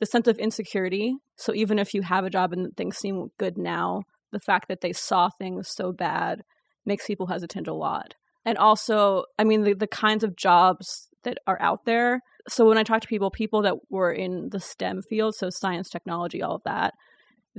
[0.00, 1.16] the sense of insecurity.
[1.36, 4.80] So even if you have a job and things seem good now, the fact that
[4.80, 6.42] they saw things so bad
[6.86, 8.14] makes people hesitant a lot.
[8.44, 12.20] And also, I mean, the, the kinds of jobs that are out there.
[12.48, 15.90] So when I talk to people, people that were in the STEM field, so science,
[15.90, 16.94] technology, all of that,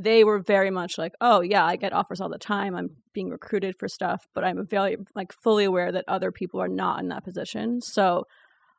[0.02, 2.76] they were very much like, oh yeah, I get offers all the time.
[2.76, 6.68] I'm being recruited for stuff, but I'm very like fully aware that other people are
[6.68, 7.82] not in that position.
[7.82, 8.24] So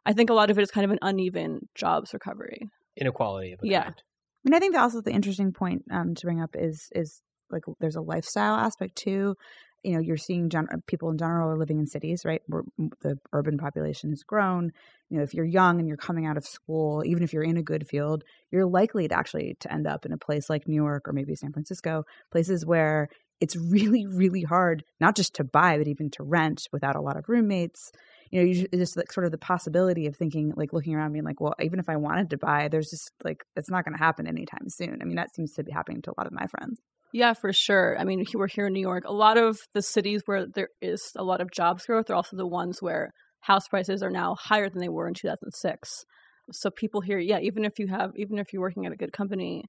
[0.06, 2.68] I think a lot of it is kind of an uneven jobs recovery.
[2.96, 3.84] Inequality of Yeah.
[3.84, 3.94] kind.
[3.96, 7.20] I mean, I think that also the interesting point um, to bring up is is
[7.50, 9.34] like there's a lifestyle aspect too.
[9.82, 12.42] You know, you're seeing gen- uh, people in general are living in cities, right?
[12.46, 12.62] Where
[13.00, 14.72] the urban population has grown.
[15.08, 17.56] You know, if you're young and you're coming out of school, even if you're in
[17.56, 20.74] a good field, you're likely to actually to end up in a place like New
[20.74, 23.08] York or maybe San Francisco, places where
[23.40, 27.16] it's really, really hard not just to buy, but even to rent without a lot
[27.16, 27.90] of roommates.
[28.30, 31.24] You know, you just like sort of the possibility of thinking, like looking around, being
[31.24, 34.02] like, well, even if I wanted to buy, there's just like it's not going to
[34.02, 34.98] happen anytime soon.
[35.00, 36.80] I mean, that seems to be happening to a lot of my friends.
[37.12, 37.98] Yeah, for sure.
[37.98, 39.04] I mean, we're here in New York.
[39.04, 42.36] A lot of the cities where there is a lot of jobs growth are also
[42.36, 46.04] the ones where house prices are now higher than they were in 2006.
[46.52, 49.12] So people here, yeah, even if you have, even if you're working at a good
[49.12, 49.64] company,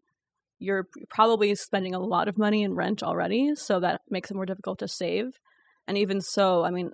[0.59, 3.55] you're probably spending a lot of money in rent already.
[3.55, 5.39] So that makes it more difficult to save.
[5.87, 6.91] And even so, I mean,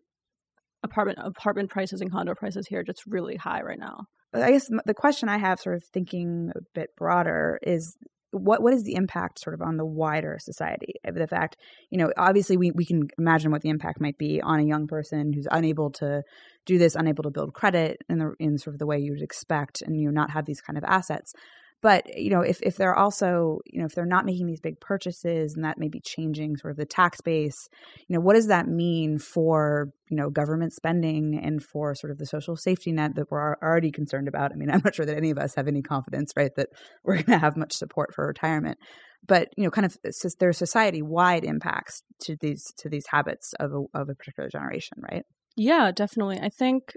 [0.84, 4.06] apartment apartment prices and condo prices here are just really high right now.
[4.34, 7.96] I guess the question I have, sort of thinking a bit broader, is
[8.38, 11.58] what what is the impact sort of on the wider society of the fact
[11.90, 14.88] you know obviously we, we can imagine what the impact might be on a young
[14.88, 16.24] person who's unable to
[16.66, 19.22] do this unable to build credit in the in sort of the way you would
[19.22, 21.34] expect and you know not have these kind of assets
[21.82, 24.80] But you know, if if they're also you know if they're not making these big
[24.80, 27.70] purchases and that may be changing sort of the tax base,
[28.08, 32.18] you know, what does that mean for you know government spending and for sort of
[32.18, 34.52] the social safety net that we're already concerned about?
[34.52, 36.70] I mean, I'm not sure that any of us have any confidence, right, that
[37.04, 38.80] we're going to have much support for retirement.
[39.26, 43.06] But you know, kind of uh, there are society wide impacts to these to these
[43.10, 45.26] habits of a, of a particular generation, right?
[45.56, 46.40] Yeah, definitely.
[46.40, 46.96] I think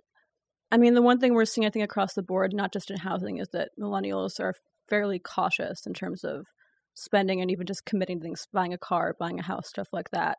[0.72, 2.98] I mean, the one thing we're seeing, I think, across the board, not just in
[2.98, 4.54] housing, is that millennials are
[4.88, 6.46] fairly cautious in terms of
[6.94, 10.38] spending and even just committing things, buying a car, buying a house, stuff like that.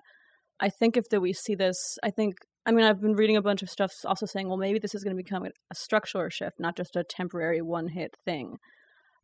[0.59, 3.41] I think if that we see this, I think, I mean, I've been reading a
[3.41, 6.59] bunch of stuff also saying, well, maybe this is going to become a structural shift,
[6.59, 8.57] not just a temporary one hit thing.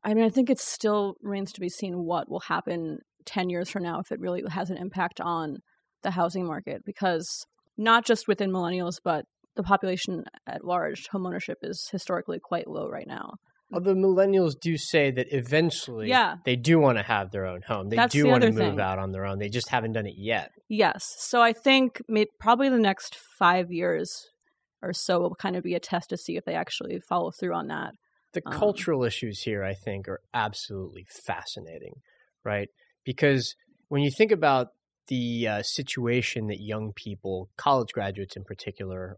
[0.04, 3.70] I mean, I think it still remains to be seen what will happen 10 years
[3.70, 5.58] from now if it really has an impact on
[6.02, 7.46] the housing market, because
[7.78, 9.26] not just within millennials, but
[9.58, 13.34] the population at large, homeownership is historically quite low right now.
[13.74, 16.36] Although millennials do say that eventually yeah.
[16.46, 17.90] they do want to have their own home.
[17.90, 18.80] They That's do the want to move thing.
[18.80, 19.40] out on their own.
[19.40, 20.52] They just haven't done it yet.
[20.70, 21.04] Yes.
[21.20, 22.02] So I think
[22.40, 24.10] probably the next five years
[24.82, 27.54] or so will kind of be a test to see if they actually follow through
[27.54, 27.92] on that.
[28.34, 31.96] The Um, cultural issues here, I think, are absolutely fascinating,
[32.46, 32.70] right?
[33.04, 33.54] Because
[33.90, 34.68] when you think about
[35.08, 39.18] the uh, situation that young people, college graduates in particular,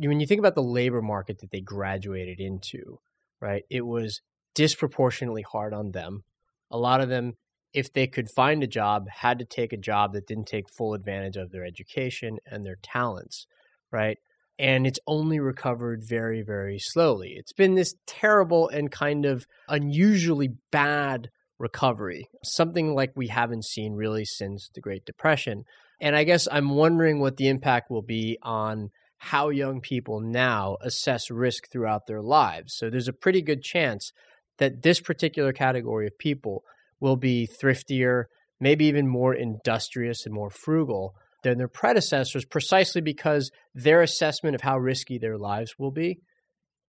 [0.00, 2.98] when you think about the labor market that they graduated into,
[3.40, 4.20] right, it was
[4.54, 6.24] disproportionately hard on them.
[6.70, 7.34] A lot of them,
[7.72, 10.94] if they could find a job, had to take a job that didn't take full
[10.94, 13.46] advantage of their education and their talents,
[13.90, 14.18] right?
[14.58, 17.34] and it's only recovered very, very slowly.
[17.36, 23.94] It's been this terrible and kind of unusually bad recovery, something like we haven't seen
[23.94, 25.64] really since the Great Depression.
[26.00, 30.76] And I guess I'm wondering what the impact will be on how young people now
[30.80, 32.74] assess risk throughout their lives.
[32.76, 34.12] So there's a pretty good chance
[34.58, 36.62] that this particular category of people
[37.00, 38.24] will be thriftier,
[38.60, 44.62] maybe even more industrious and more frugal than their predecessors precisely because their assessment of
[44.62, 46.20] how risky their lives will be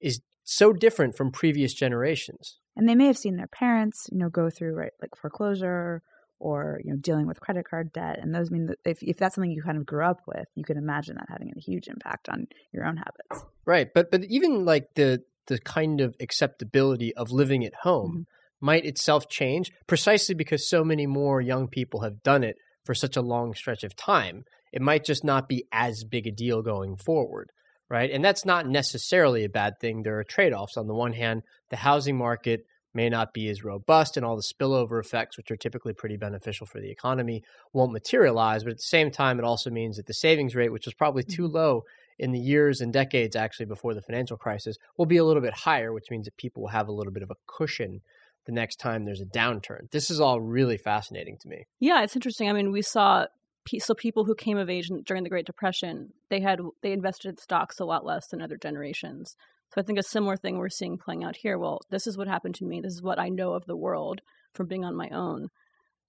[0.02, 2.60] is so different from previous generations.
[2.76, 6.02] And they may have seen their parents, you know, go through right like foreclosure
[6.40, 9.36] or you know dealing with credit card debt, and those mean that if if that's
[9.36, 12.30] something you kind of grew up with, you can imagine that having a huge impact
[12.30, 13.46] on your own habits.
[13.66, 18.66] Right, but but even like the the kind of acceptability of living at home mm-hmm.
[18.66, 23.18] might itself change precisely because so many more young people have done it for such
[23.18, 26.96] a long stretch of time, it might just not be as big a deal going
[26.96, 27.52] forward,
[27.90, 28.10] right?
[28.12, 30.04] And that's not necessarily a bad thing.
[30.04, 30.78] There are trade offs.
[30.78, 34.42] On the one hand, the housing market may not be as robust, and all the
[34.42, 38.64] spillover effects, which are typically pretty beneficial for the economy, won't materialize.
[38.64, 41.24] But at the same time, it also means that the savings rate, which was probably
[41.24, 41.56] too mm-hmm.
[41.56, 41.84] low
[42.18, 45.54] in the years and decades actually before the financial crisis, will be a little bit
[45.54, 48.02] higher, which means that people will have a little bit of a cushion
[48.46, 49.90] the next time there's a downturn.
[49.92, 51.68] This is all really fascinating to me.
[51.80, 52.50] Yeah, it's interesting.
[52.50, 53.26] I mean, we saw
[53.78, 57.38] so people who came of age during the Great Depression, they had they invested in
[57.38, 59.36] stocks a lot less than other generations.
[59.74, 61.58] So I think a similar thing we're seeing playing out here.
[61.58, 62.82] Well, this is what happened to me.
[62.82, 64.22] This is what I know of the world
[64.54, 65.50] from being on my own.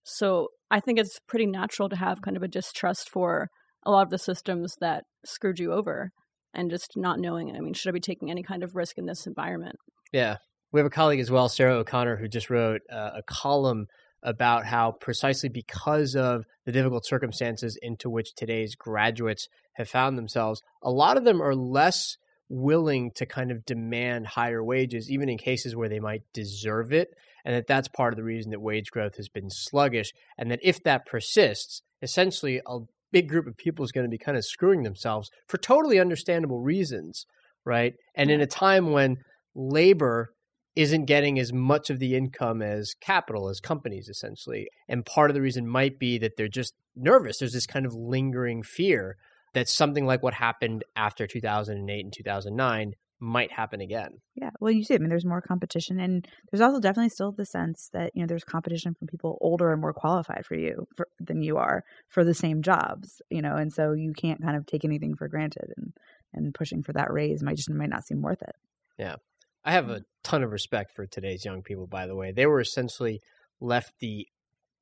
[0.03, 3.49] So I think it's pretty natural to have kind of a distrust for
[3.85, 6.11] a lot of the systems that screwed you over
[6.55, 7.55] and just not knowing.
[7.55, 9.77] I mean, should I be taking any kind of risk in this environment?
[10.13, 10.37] Yeah,
[10.73, 13.87] we have a colleague as well, Sarah O'Connor, who just wrote uh, a column
[14.23, 20.63] about how precisely because of the difficult circumstances into which today's graduates have found themselves,
[20.83, 22.17] a lot of them are less
[22.51, 27.15] willing to kind of demand higher wages, even in cases where they might deserve it.
[27.45, 30.13] And that that's part of the reason that wage growth has been sluggish.
[30.37, 32.81] And that if that persists, essentially a
[33.13, 36.61] big group of people is going to be kind of screwing themselves for totally understandable
[36.61, 37.25] reasons,
[37.65, 37.95] right?
[38.15, 39.19] And in a time when
[39.55, 40.33] labor
[40.77, 44.69] isn't getting as much of the income as capital, as companies, essentially.
[44.89, 47.39] And part of the reason might be that they're just nervous.
[47.39, 49.17] There's this kind of lingering fear
[49.55, 54.21] that something like what happened after 2008 and 2009 might happen again.
[54.35, 57.45] Yeah, well, you see, I mean, there's more competition, and there's also definitely still the
[57.45, 61.07] sense that you know there's competition from people older and more qualified for you for,
[61.21, 64.65] than you are for the same jobs, you know, and so you can't kind of
[64.67, 65.93] take anything for granted, and
[66.33, 68.57] and pushing for that raise might just might not seem worth it.
[68.99, 69.17] Yeah,
[69.65, 69.99] I have mm.
[69.99, 71.87] a ton of respect for today's young people.
[71.87, 73.21] By the way, they were essentially
[73.61, 74.27] left the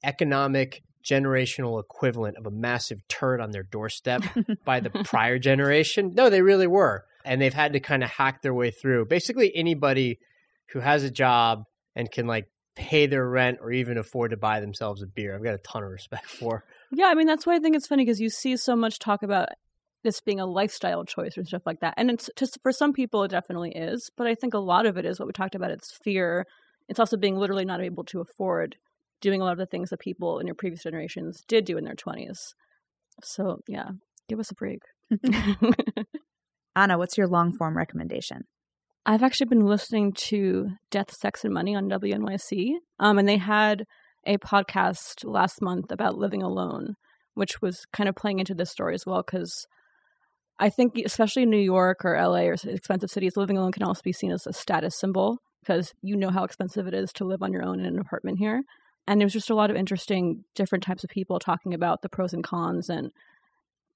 [0.05, 4.23] economic generational equivalent of a massive turd on their doorstep
[4.65, 6.13] by the prior generation.
[6.15, 7.05] No, they really were.
[7.25, 9.07] And they've had to kind of hack their way through.
[9.07, 10.19] Basically, anybody
[10.71, 14.61] who has a job and can like pay their rent or even afford to buy
[14.61, 16.65] themselves a beer, I've got a ton of respect for.
[16.93, 19.23] Yeah, I mean, that's why I think it's funny because you see so much talk
[19.23, 19.49] about
[20.05, 21.95] this being a lifestyle choice or stuff like that.
[21.97, 24.11] And it's just for some people, it definitely is.
[24.17, 25.71] But I think a lot of it is what we talked about.
[25.73, 26.47] It's fear
[26.89, 28.77] it's also being literally not able to afford
[29.21, 31.85] doing a lot of the things that people in your previous generations did do in
[31.85, 32.39] their 20s.
[33.23, 33.91] So, yeah,
[34.29, 34.81] give us a break.
[36.77, 38.43] Anna, what's your long form recommendation?
[39.07, 42.73] I've actually been listening to Death, Sex, and Money on WNYC.
[43.01, 43.85] Um, and they had
[44.27, 46.95] a podcast last month about living alone,
[47.35, 49.23] which was kind of playing into this story as well.
[49.25, 49.67] Because
[50.59, 54.03] I think, especially in New York or LA or expensive cities, living alone can also
[54.05, 57.43] be seen as a status symbol because you know how expensive it is to live
[57.43, 58.63] on your own in an apartment here.
[59.09, 62.35] And there's just a lot of interesting, different types of people talking about the pros
[62.35, 63.11] and cons and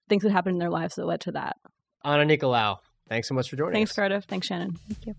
[0.08, 1.56] things that happened in their lives that led to that.
[2.02, 2.78] Anna Nicolaou,
[3.10, 3.76] thanks so much for joining us.
[3.76, 3.96] Thanks, us.
[3.96, 4.24] Cardiff.
[4.24, 4.78] Thanks, Shannon.
[4.88, 5.14] Thank you.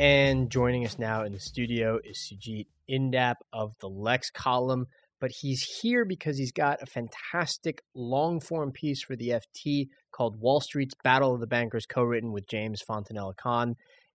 [0.00, 4.88] And joining us now in the studio is Sujeet Indap of the Lex column.
[5.20, 9.86] But he's here because he's got a fantastic long form piece for the FT
[10.16, 13.74] called Wall Street's Battle of the Bankers, co written with James Fontanella Khan.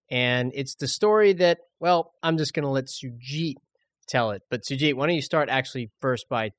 [0.10, 3.56] And it's the story that, well, I'm just going to let Sujeet
[4.08, 4.42] tell it.
[4.50, 6.52] But Sujeet, why don't you start actually first by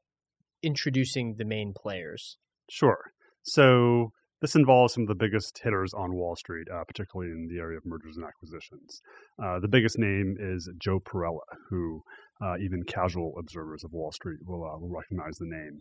[0.63, 2.39] introducing the main players?
[2.71, 2.99] Sure.
[3.43, 7.61] So this involves some of the biggest hitters on Wall Street, uh, particularly in the
[7.61, 9.01] area of mergers and acquisitions.
[9.43, 11.39] Uh, the biggest name is Joe Perella,
[11.69, 12.03] who
[12.43, 15.81] uh, even casual observers of Wall Street will, uh, will recognize the name.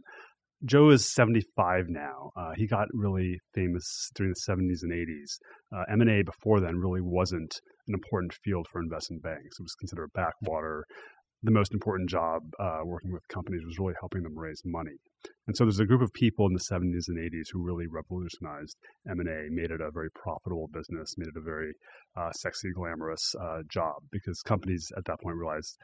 [0.64, 2.32] Joe is 75 now.
[2.38, 5.40] Uh, he got really famous during the 70s and 80s.
[5.76, 9.60] Uh, M&A before then really wasn't an important field for investment banks.
[9.60, 10.86] It was considered a backwater.
[11.42, 14.98] The most important job uh, working with companies was really helping them raise money.
[15.48, 18.78] And so there's a group of people in the 70s and 80s who really revolutionized
[19.10, 21.74] M&A, made it a very profitable business, made it a very
[22.16, 25.76] uh, sexy, glamorous uh, job because companies at that point realized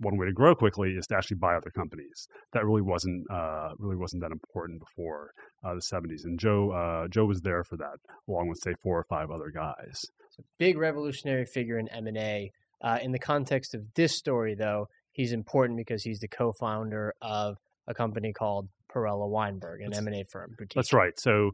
[0.00, 2.28] one way to grow quickly is to actually buy other companies.
[2.52, 5.32] That really wasn't uh, really wasn't that important before
[5.64, 6.24] uh, the 70s.
[6.24, 9.50] And Joe uh, Joe was there for that, along with say four or five other
[9.54, 10.04] guys.
[10.28, 12.52] It's a big revolutionary figure in M and A.
[12.82, 17.56] Uh, in the context of this story, though, he's important because he's the co-founder of
[17.86, 20.54] a company called Perella Weinberg, an M and A firm.
[20.58, 20.74] Boutique.
[20.74, 21.18] That's right.
[21.18, 21.52] So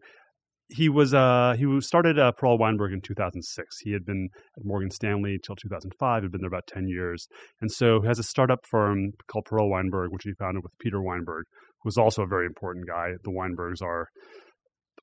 [0.74, 3.78] he was uh, he started uh, Perella Weinberg in 2006.
[3.80, 6.22] He had been at Morgan Stanley until 2005.
[6.22, 7.28] Had been there about 10 years,
[7.60, 11.02] and so he has a startup firm called Perella Weinberg, which he founded with Peter
[11.02, 11.44] Weinberg,
[11.82, 13.12] who was also a very important guy.
[13.22, 14.08] The Weinbergs are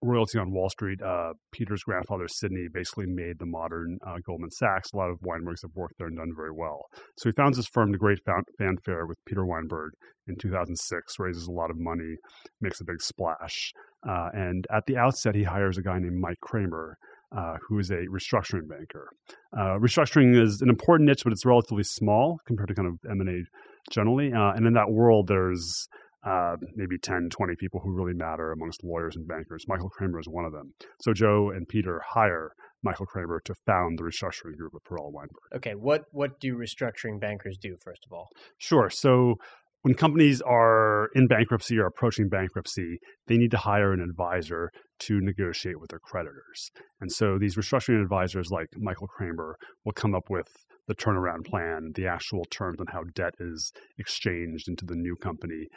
[0.02, 1.02] royalty on Wall Street.
[1.02, 4.92] Uh, Peter's grandfather, Sidney, basically made the modern uh, Goldman Sachs.
[4.94, 6.86] A lot of Weinbergs have worked there and done very well.
[7.18, 8.20] So he founds his firm to great
[8.58, 9.92] fanfare with Peter Weinberg
[10.28, 12.16] in 2006, raises a lot of money,
[12.62, 13.74] makes a big splash.
[14.08, 16.98] Uh, and at the outset, he hires a guy named Mike Kramer.
[17.32, 19.08] Uh, who is a restructuring banker?
[19.56, 23.22] Uh, restructuring is an important niche, but it's relatively small compared to kind of M
[23.22, 23.44] and A
[23.92, 24.34] generally.
[24.34, 25.88] Uh, and in that world, there's
[26.26, 29.66] uh, maybe 10, 20 people who really matter amongst lawyers and bankers.
[29.68, 30.74] Michael Kramer is one of them.
[31.02, 32.52] So Joe and Peter hire
[32.84, 35.56] Michael Kramer to found the restructuring group at Perella Weinberg.
[35.56, 38.28] Okay, what what do restructuring bankers do first of all?
[38.58, 38.90] Sure.
[38.90, 39.36] So
[39.82, 45.22] when companies are in bankruptcy or approaching bankruptcy, they need to hire an advisor to
[45.22, 46.70] negotiate with their creditors.
[47.00, 49.56] And so these restructuring advisors, like Michael Kramer,
[49.86, 50.48] will come up with
[50.88, 55.68] the turnaround plan, the actual terms on how debt is exchanged into the new company.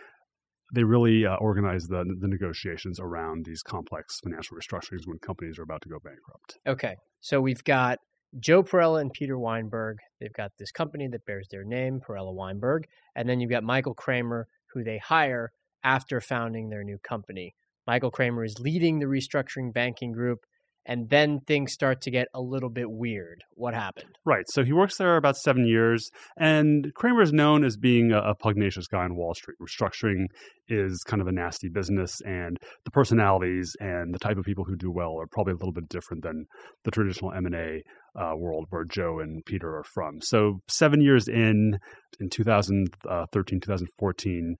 [0.72, 5.62] They really uh, organize the, the negotiations around these complex financial restructurings when companies are
[5.62, 6.58] about to go bankrupt.
[6.66, 7.98] Okay, so we've got
[8.40, 9.98] Joe Perella and Peter Weinberg.
[10.18, 12.86] They've got this company that bears their name, Perella Weinberg.
[13.14, 15.52] And then you've got Michael Kramer, who they hire
[15.84, 17.54] after founding their new company.
[17.86, 20.40] Michael Kramer is leading the restructuring banking group.
[20.84, 23.44] And then things start to get a little bit weird.
[23.54, 24.16] What happened?
[24.24, 24.44] Right.
[24.48, 28.34] So he works there about seven years, and Kramer is known as being a, a
[28.34, 29.58] pugnacious guy on Wall Street.
[29.60, 30.26] Restructuring
[30.68, 34.76] is kind of a nasty business, and the personalities and the type of people who
[34.76, 36.46] do well are probably a little bit different than
[36.84, 37.82] the traditional M and A
[38.14, 40.20] uh, world where Joe and Peter are from.
[40.20, 41.78] So seven years in,
[42.20, 44.56] in 2013, 2014,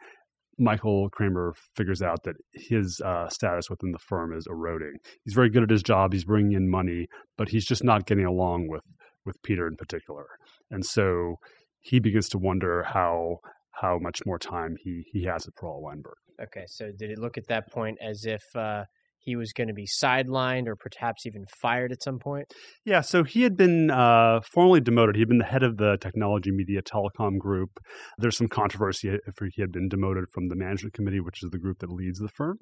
[0.59, 4.95] Michael Kramer figures out that his uh, status within the firm is eroding.
[5.25, 6.13] He's very good at his job.
[6.13, 8.85] He's bringing in money, but he's just not getting along with
[9.25, 10.27] with Peter in particular.
[10.71, 11.37] And so
[11.81, 13.39] he begins to wonder how
[13.81, 16.17] how much more time he he has at Perella Weinberg.
[16.43, 18.85] Okay, so did it look at that point as if uh,
[19.25, 22.53] he was going to be sidelined or perhaps even fired at some point?
[22.85, 25.17] Yeah, so he had been uh, formally demoted.
[25.17, 27.79] He had been the head of the technology, media, telecom group.
[28.19, 31.59] There's some controversy if he had been demoted from the management committee, which is the
[31.59, 32.59] group that leads the firm.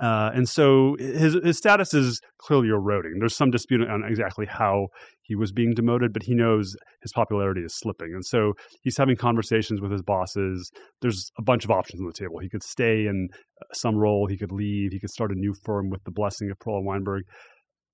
[0.00, 3.18] Uh, and so his, his status is clearly eroding.
[3.18, 4.88] There's some dispute on exactly how
[5.28, 8.12] he was being demoted, but he knows his popularity is slipping.
[8.14, 10.70] And so he's having conversations with his bosses.
[11.02, 12.38] There's a bunch of options on the table.
[12.40, 13.28] He could stay in
[13.60, 16.50] uh, some role, he could leave, he could start a new firm with the blessing
[16.50, 17.24] of Perella Weinberg.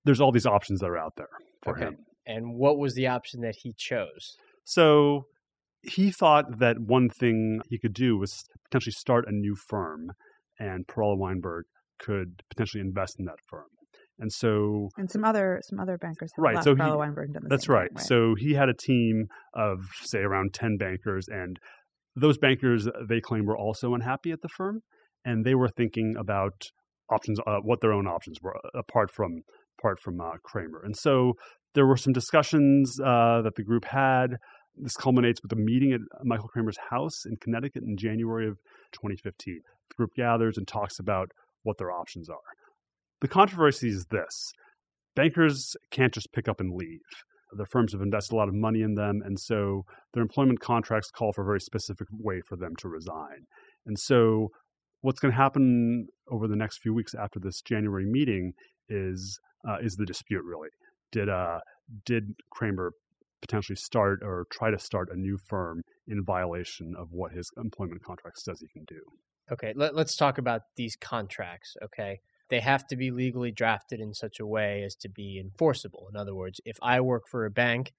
[0.05, 1.28] There's all these options that are out there
[1.62, 1.87] for Okay.
[1.87, 1.97] him.
[2.24, 4.37] And what was the option that he chose?
[4.62, 5.26] So
[5.82, 10.12] he thought that one thing he could do was potentially start a new firm,
[10.59, 11.64] and Perella Weinberg
[11.99, 13.66] could potentially invest in that firm.
[14.24, 17.42] And so And some other some other bankers have Right, left so he- Weinberg done
[17.44, 17.90] the That's right.
[17.90, 21.58] thing, So he had a team of, say, around 10 bankers, and
[22.16, 24.80] those bankers, they claim, were also unhappy at the firm,
[25.26, 26.54] and they were thinking about
[27.10, 29.42] options, uh, what their own options were, uh, apart from
[29.78, 30.80] apart from uh, Kramer.
[30.82, 31.34] And so
[31.74, 34.28] there were some discussions uh, that the group had.
[34.76, 38.56] This culminates with a meeting at Michael Kramer's house in Connecticut in January of
[38.92, 39.60] 2015.
[39.90, 41.28] The group gathers and talks about
[41.64, 42.48] what their options are.
[43.20, 44.52] The controversy is this
[45.14, 47.00] bankers can't just pick up and leave.
[47.56, 51.10] Their firms have invested a lot of money in them, and so their employment contracts
[51.10, 53.46] call for a very specific way for them to resign.
[53.86, 54.48] And so,
[55.02, 58.54] what's going to happen over the next few weeks after this January meeting
[58.88, 59.38] is
[59.68, 60.70] uh, is the dispute really?
[61.12, 61.60] Did uh,
[62.04, 62.92] did Kramer
[63.40, 68.02] potentially start or try to start a new firm in violation of what his employment
[68.02, 69.00] contract says he can do?
[69.52, 71.76] Okay, let, let's talk about these contracts.
[71.84, 72.20] Okay,
[72.55, 76.07] they have to be legally drafted in such a way as to be enforceable.
[76.09, 77.90] In other words, if I work for a bank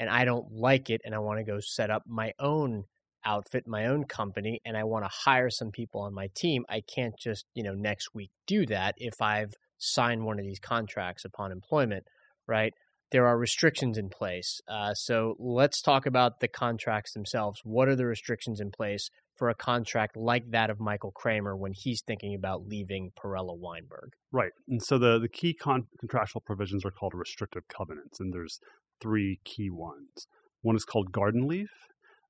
[0.00, 2.86] and I don't like it and I want to go set up my own
[3.24, 6.82] outfit, my own company, and I want to hire some people on my team, I
[6.92, 11.24] can't just, you know, next week do that if I've signed one of these contracts
[11.24, 12.02] upon employment,
[12.48, 12.74] right?
[13.12, 14.60] There are restrictions in place.
[14.68, 17.60] Uh, so let's talk about the contracts themselves.
[17.62, 19.08] What are the restrictions in place
[19.40, 24.12] for a contract like that of Michael Kramer when he's thinking about leaving Perella Weinberg?
[24.30, 24.52] Right.
[24.68, 28.60] And so the, the key con- contractual provisions are called restrictive covenants, and there's
[29.00, 30.26] three key ones.
[30.60, 31.70] One is called garden leave,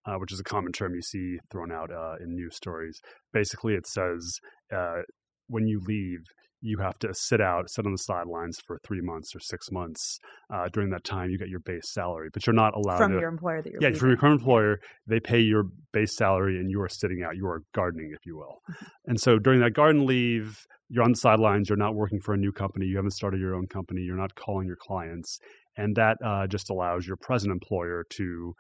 [0.07, 3.01] uh, which is a common term you see thrown out uh, in news stories.
[3.33, 4.39] Basically, it says
[4.73, 5.03] uh,
[5.49, 6.21] when you leave,
[6.63, 10.19] you have to sit out, sit on the sidelines for three months or six months.
[10.53, 13.19] Uh, during that time, you get your base salary, but you're not allowed from to.
[13.19, 14.01] your employer that you're yeah, leaving.
[14.01, 17.47] from your current employer, they pay your base salary and you are sitting out, you
[17.47, 18.61] are gardening, if you will.
[19.07, 22.39] And so during that garden leave, you're on the sidelines, you're not working for a
[22.39, 25.39] new company, you haven't started your own company, you're not calling your clients.
[25.77, 28.55] And that uh, just allows your present employer to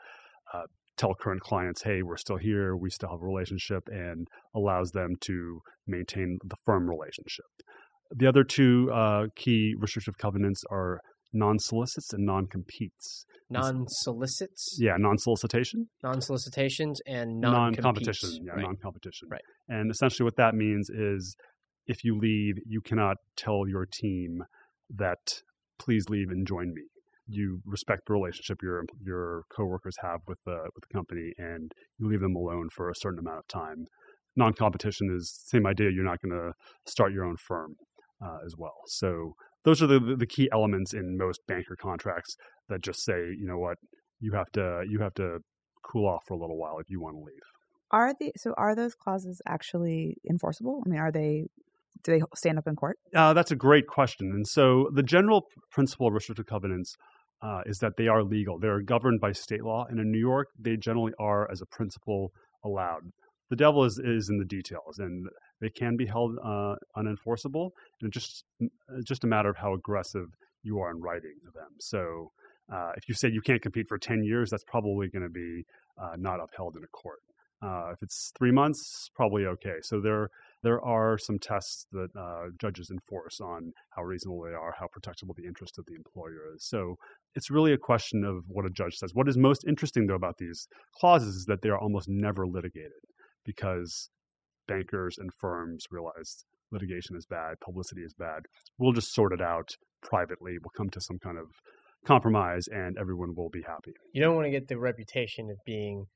[0.55, 0.63] uh,
[0.97, 5.17] tell current clients, hey, we're still here, we still have a relationship, and allows them
[5.23, 7.47] to maintain the firm relationship.
[8.11, 11.01] The other two uh, key restrictive covenants are
[11.33, 13.25] non solicits and non competes.
[13.49, 18.31] Non solicits, Yeah, non solicitation, non solicitations, and non non competition.
[18.45, 18.63] Yeah, right.
[18.63, 19.29] non competition.
[19.31, 19.41] Right.
[19.69, 21.37] And essentially, what that means is
[21.87, 24.45] if you leave, you cannot tell your team
[24.89, 25.43] that
[25.81, 26.83] please leave and join me.
[27.27, 32.09] You respect the relationship your your coworkers have with the with the company, and you
[32.09, 33.87] leave them alone for a certain amount of time.
[34.37, 35.91] Non competition is same idea.
[35.91, 36.53] You're not going to
[36.87, 37.75] start your own firm
[38.25, 38.83] uh, as well.
[38.87, 42.37] So those are the the key elements in most banker contracts
[42.68, 43.79] that just say, you know what,
[44.21, 45.39] you have to you have to
[45.83, 47.43] cool off for a little while if you want to leave.
[47.91, 50.83] Are the so are those clauses actually enforceable?
[50.85, 51.47] I mean, are they
[52.03, 52.99] do they stand up in court?
[53.14, 54.31] Uh, that's a great question.
[54.31, 56.97] And so the general principle of restrictive covenants
[57.43, 58.59] uh, is that they are legal.
[58.59, 62.33] They're governed by state law, and in New York, they generally are, as a principle,
[62.64, 63.12] allowed.
[63.51, 65.27] The devil is, is in the details, and
[65.61, 67.71] they can be held uh, unenforceable.
[68.01, 68.45] And just
[69.05, 70.29] just a matter of how aggressive
[70.63, 71.73] you are in writing them.
[71.81, 72.31] So
[72.73, 75.65] uh, if you say you can't compete for ten years, that's probably going to be
[76.01, 77.21] uh, not upheld in a court.
[77.63, 79.79] Uh, if it's three months, probably okay.
[79.83, 80.29] So there
[80.63, 85.35] there are some tests that uh, judges enforce on how reasonable they are, how protectable
[85.37, 86.65] the interest of the employer is.
[86.65, 86.97] So
[87.35, 89.11] it's really a question of what a judge says.
[89.15, 93.03] What is most interesting, though, about these clauses is that they are almost never litigated
[93.45, 94.11] because
[94.68, 98.43] bankers and firms realize litigation is bad, publicity is bad.
[98.78, 99.68] We'll just sort it out
[100.03, 100.53] privately.
[100.62, 101.47] We'll come to some kind of
[102.07, 103.93] compromise, and everyone will be happy.
[104.12, 106.07] You don't want to get the reputation of being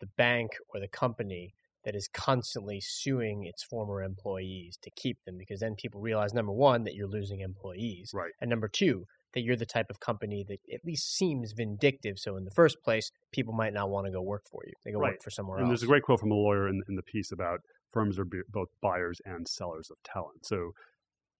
[0.00, 1.54] the bank or the company
[1.84, 6.52] that is constantly suing its former employees to keep them because then people realize number
[6.52, 8.32] one that you're losing employees Right.
[8.40, 9.04] and number two
[9.34, 12.76] that you're the type of company that at least seems vindictive so in the first
[12.82, 15.12] place people might not want to go work for you they go Right.
[15.12, 16.96] work for somewhere And else And there's a great quote from a lawyer in, in
[16.96, 17.60] the piece about
[17.92, 20.46] firms are be- both buyers and sellers of talent.
[20.46, 20.72] So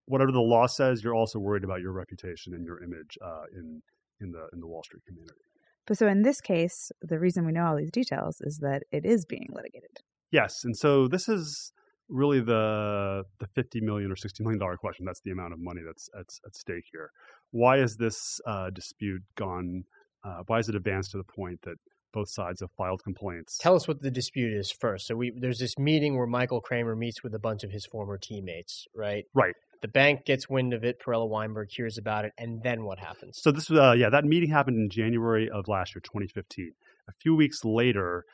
[0.06, 3.82] whatever the law says, you're also worried about your reputation and your image uh, in
[4.20, 5.40] in the in the Wall Street community.
[5.86, 9.04] But so in this case, the reason we know all these details is that it
[9.04, 9.98] is being litigated.
[10.30, 11.72] Yes, and so this is
[12.08, 15.04] really the the fifty million or sixty million dollar question.
[15.06, 17.10] That's the amount of money that's at, at stake here.
[17.50, 19.84] Why has this uh, dispute gone?
[20.24, 21.76] Uh, why has it advanced to the point that
[22.12, 23.58] both sides have filed complaints?
[23.58, 25.06] Tell us what the dispute is first.
[25.06, 28.18] So we there's this meeting where Michael Kramer meets with a bunch of his former
[28.18, 29.24] teammates, right?
[29.34, 29.54] Right.
[29.82, 31.00] The bank gets wind of it.
[31.00, 33.40] Perella Weinberg hears about it, and then what happens?
[33.40, 36.72] So this, uh, yeah, that meeting happened in January of last year, 2015.
[37.08, 38.24] A few weeks later,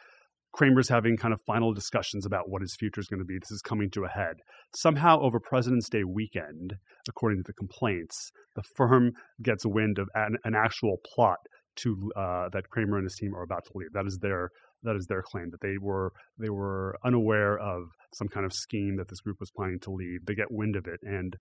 [0.56, 3.38] Kramer's having kind of final discussions about what his future is going to be.
[3.38, 4.36] This is coming to a head.
[4.74, 6.76] Somehow, over President's Day weekend,
[7.06, 11.36] according to the complaints, the firm gets wind of an, an actual plot
[11.82, 13.92] to uh, that Kramer and his team are about to leave.
[13.92, 14.48] That is their
[14.82, 17.82] that is their claim that they were they were unaware of
[18.14, 20.24] some kind of scheme that this group was planning to leave.
[20.26, 21.36] They get wind of it, and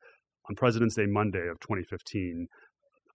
[0.50, 2.48] on President's Day Monday of 2015,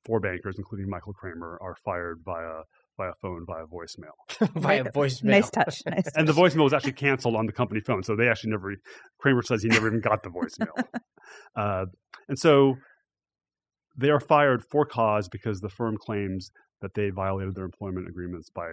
[0.06, 2.62] four bankers, including Michael Kramer, are fired via
[3.00, 4.14] via phone via voicemail.
[4.60, 5.24] Via voicemail.
[5.24, 5.82] Nice touch.
[5.86, 6.10] Nice.
[6.16, 8.74] and the voicemail was actually canceled on the company phone, so they actually never.
[9.18, 10.84] Kramer says he never even got the voicemail,
[11.56, 11.86] uh,
[12.28, 12.76] and so
[13.96, 16.50] they are fired for cause because the firm claims
[16.82, 18.68] that they violated their employment agreements by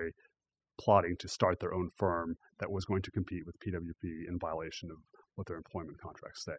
[0.79, 4.89] plotting to start their own firm that was going to compete with PWP in violation
[4.91, 4.97] of
[5.35, 6.53] what their employment contracts say.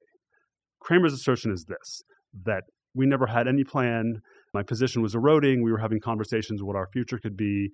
[0.80, 2.02] Kramer's assertion is this
[2.44, 2.64] that
[2.94, 4.20] we never had any plan.
[4.54, 5.62] My position was eroding.
[5.62, 7.70] We were having conversations what our future could be.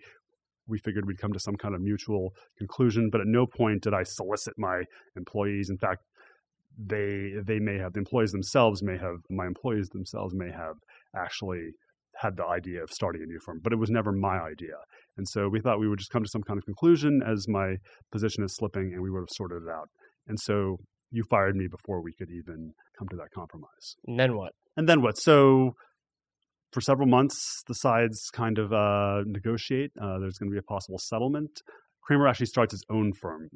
[0.66, 3.94] We figured we'd come to some kind of mutual conclusion, but at no point did
[3.94, 4.82] I solicit my
[5.16, 5.68] employees.
[5.70, 6.02] In fact,
[6.76, 10.74] they they may have the employees themselves may have my employees themselves may have
[11.14, 11.70] actually
[12.16, 14.76] had the idea of starting a new firm, but it was never my idea.
[15.16, 17.76] And so we thought we would just come to some kind of conclusion as my
[18.12, 19.88] position is slipping and we would have sorted it out.
[20.26, 20.78] And so
[21.14, 23.94] you fired me before we could even come to that compromise.
[24.06, 24.52] And then what?
[24.76, 25.16] And then what?
[25.16, 25.74] So
[26.72, 29.92] for several months, the sides kind of uh, negotiate.
[30.00, 31.62] Uh, there's going to be a possible settlement.
[32.02, 33.48] Kramer actually starts his own firm,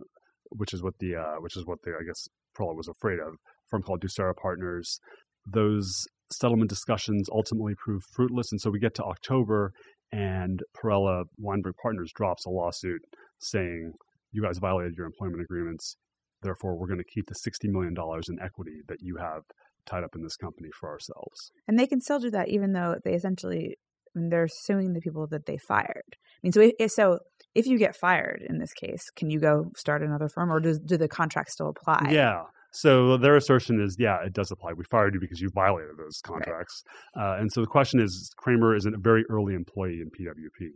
[0.50, 3.34] which is what the uh, which is what the I guess Perella was afraid of.
[3.34, 5.00] A firm called Ducera Partners.
[5.44, 9.72] Those settlement discussions ultimately prove fruitless, and so we get to October,
[10.12, 13.02] and Perella Weinberg Partners drops a lawsuit
[13.40, 13.92] saying
[14.30, 15.96] you guys violated your employment agreements.
[16.42, 17.94] Therefore, we're going to keep the $60 million
[18.28, 19.42] in equity that you have
[19.86, 21.50] tied up in this company for ourselves.
[21.66, 23.76] And they can still do that even though they essentially
[24.14, 26.16] I mean, they're suing the people that they fired.
[26.16, 27.18] I mean, so if, so
[27.54, 30.78] if you get fired in this case, can you go start another firm, or does
[30.78, 32.08] do the contracts still apply?
[32.10, 32.42] Yeah.
[32.70, 34.74] So their assertion is, yeah, it does apply.
[34.74, 36.84] We fired you because you violated those contracts.
[37.16, 37.36] Right.
[37.36, 40.68] Uh, and so the question is, Kramer is a very early employee in PWP.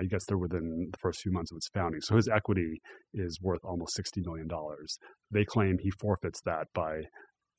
[0.00, 2.00] He gets there within the first few months of its founding.
[2.00, 2.80] So his equity
[3.12, 4.48] is worth almost $60 million.
[5.30, 7.02] They claim he forfeits that by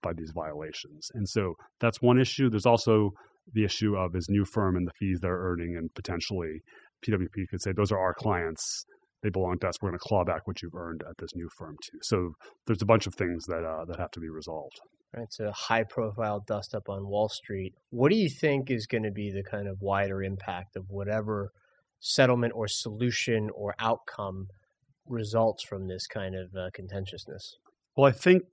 [0.02, 1.10] by these violations.
[1.16, 2.50] And so that's one issue.
[2.50, 3.10] There's also
[3.54, 6.62] the issue of his new firm and the fees they're earning, and potentially
[7.06, 8.86] PWP could say those are our clients.
[9.24, 9.82] They belong to us.
[9.82, 11.98] We're going to claw back what you've earned at this new firm too.
[12.04, 12.34] So
[12.68, 14.80] there's a bunch of things that uh, that have to be resolved.
[15.18, 17.74] It's a high profile dust up on Wall Street.
[17.90, 21.52] What do you think is going to be the kind of wider impact of whatever
[22.06, 24.48] settlement or solution or outcome
[25.08, 27.58] results from this kind of uh, contentiousness?
[27.98, 28.44] Well, I think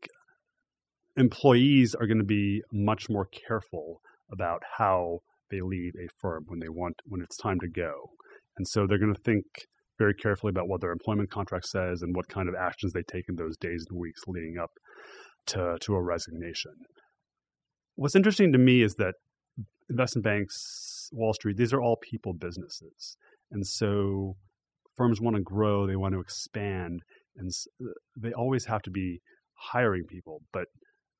[1.16, 4.00] employees are going to be much more careful
[4.30, 5.18] about how
[5.50, 7.92] they leave a firm when they want when it's time to go.
[8.56, 9.44] And so they're going to think
[9.98, 13.26] very carefully about what their employment contract says and what kind of actions they take
[13.28, 14.70] in those days and weeks leading up
[15.48, 16.72] to, to a resignation.
[17.96, 19.14] What's interesting to me is that
[19.90, 23.16] investment banks, Wall Street, these are all people businesses.
[23.52, 24.36] And so
[24.96, 27.00] firms want to grow, they want to expand,
[27.36, 27.50] and
[28.16, 29.20] they always have to be
[29.54, 30.42] hiring people.
[30.52, 30.66] But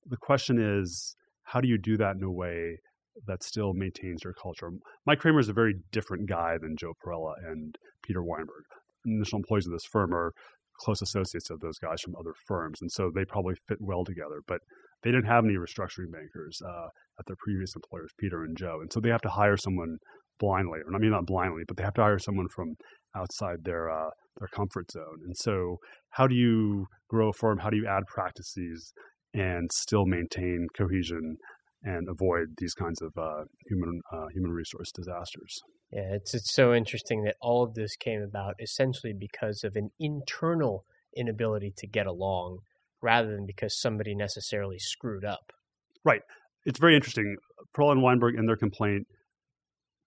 [0.06, 1.14] the question is,
[1.44, 2.78] how do you do that in a way
[3.26, 4.70] that still maintains your culture?
[5.06, 8.64] Mike Kramer is a very different guy than Joe Perella and Peter Weinberg.
[9.04, 10.32] Initial employees of this firm are
[10.80, 14.40] close associates of those guys from other firms, and so they probably fit well together.
[14.46, 14.60] But
[15.02, 16.86] they didn't have any restructuring bankers uh,
[17.18, 19.98] at their previous employers, Peter and Joe, and so they have to hire someone
[20.42, 22.74] blindly, or I mean not blindly, but they have to hire someone from
[23.16, 25.20] outside their uh, their comfort zone.
[25.24, 25.78] And so,
[26.10, 27.58] how do you grow a firm?
[27.58, 28.92] How do you add practices
[29.32, 31.36] and still maintain cohesion
[31.84, 35.60] and avoid these kinds of uh, human uh, human resource disasters?
[35.92, 39.90] Yeah, it's it's so interesting that all of this came about essentially because of an
[40.00, 40.84] internal
[41.16, 42.58] inability to get along,
[43.00, 45.52] rather than because somebody necessarily screwed up.
[46.04, 46.22] Right.
[46.64, 47.36] It's very interesting.
[47.76, 49.06] Perella Weinberg in their complaint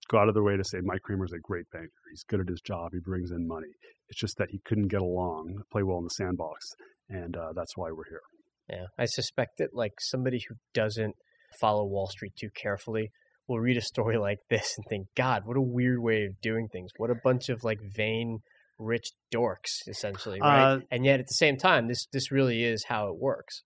[0.10, 1.90] go out of their way to say Mike Kramer is a great banker.
[2.12, 2.92] He's good at his job.
[2.94, 3.74] He brings in money.
[4.10, 6.66] It's just that he couldn't get along, play well in the sandbox,
[7.10, 8.22] and uh, that's why we're here.
[8.70, 11.16] Yeah, I suspect that like somebody who doesn't
[11.60, 13.12] follow Wall Street too carefully
[13.48, 16.68] will read a story like this and think, God, what a weird way of doing
[16.72, 16.92] things.
[16.98, 18.40] What a bunch of like vain,
[18.78, 20.74] rich dorks, essentially, right?
[20.74, 23.64] Uh, and yet at the same time, this this really is how it works.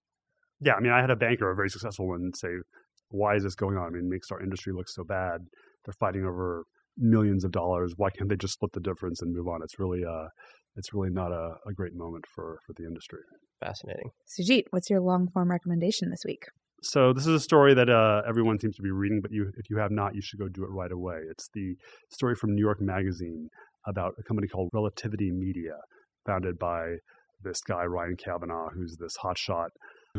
[0.62, 2.50] Yeah, I mean, I had a banker, a very successful one, say
[3.12, 3.88] why is this going on?
[3.88, 5.42] I mean, it makes our industry look so bad.
[5.86, 6.66] They're fighting over
[6.98, 7.94] millions of dollars.
[7.98, 9.62] Why can't they just split the difference and move on?
[9.64, 10.28] It's really, uh,
[10.76, 13.20] it's really not a, a great moment for for the industry.
[13.60, 14.10] Fascinating.
[14.28, 16.44] Sujeet, what's your long form recommendation this week?
[16.82, 19.70] So this is a story that uh, everyone seems to be reading, but you, if
[19.70, 21.18] you have not, you should go do it right away.
[21.30, 21.76] It's the
[22.10, 23.50] story from New York Magazine
[23.86, 25.76] about a company called Relativity Media,
[26.26, 26.96] founded by
[27.44, 29.70] this guy Ryan Kavanaugh, who's this hotshot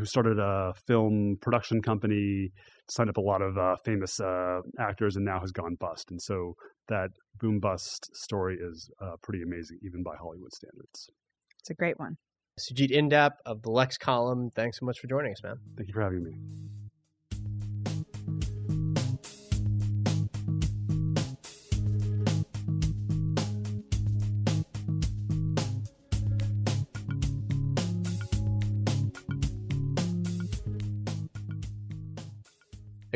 [0.01, 2.51] who started a film production company,
[2.89, 6.09] signed up a lot of uh, famous uh, actors, and now has gone bust.
[6.09, 6.55] And so
[6.87, 11.07] that boom bust story is uh, pretty amazing, even by Hollywood standards.
[11.59, 12.17] It's a great one.
[12.59, 15.57] Sujeet Indap of the Lex column, thanks so much for joining us, man.
[15.77, 16.31] Thank you for having me.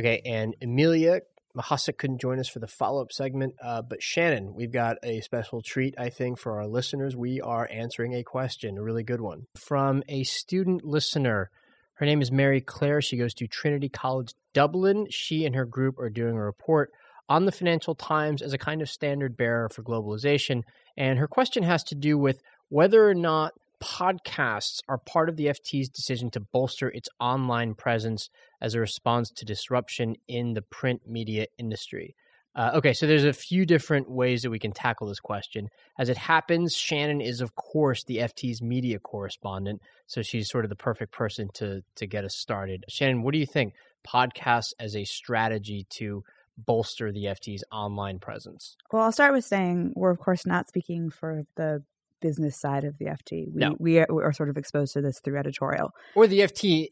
[0.05, 1.21] Okay, and Amelia
[1.57, 5.19] Mahasa couldn't join us for the follow up segment, uh, but Shannon, we've got a
[5.21, 7.15] special treat, I think, for our listeners.
[7.15, 11.49] We are answering a question, a really good one, from a student listener.
[11.95, 13.01] Her name is Mary Claire.
[13.01, 15.07] She goes to Trinity College Dublin.
[15.09, 16.91] She and her group are doing a report
[17.27, 20.61] on the Financial Times as a kind of standard bearer for globalization.
[20.95, 25.47] And her question has to do with whether or not podcasts are part of the
[25.47, 28.29] FT's decision to bolster its online presence
[28.61, 32.15] as a response to disruption in the print media industry.
[32.55, 35.67] Uh, okay, so there's a few different ways that we can tackle this question.
[35.99, 40.69] As it happens, Shannon is, of course, the FT's media correspondent, so she's sort of
[40.69, 42.85] the perfect person to to get us started.
[42.87, 43.73] Shannon, what do you think?
[44.07, 46.23] Podcasts as a strategy to
[46.57, 48.77] bolster the FT's online presence?
[48.91, 51.83] Well, I'll start with saying we're, of course, not speaking for the
[52.27, 53.45] business side of the FT.
[53.53, 53.75] We No.
[53.79, 55.91] we, are, we are sort of exposed to this through editorial.
[56.15, 56.87] Or the FT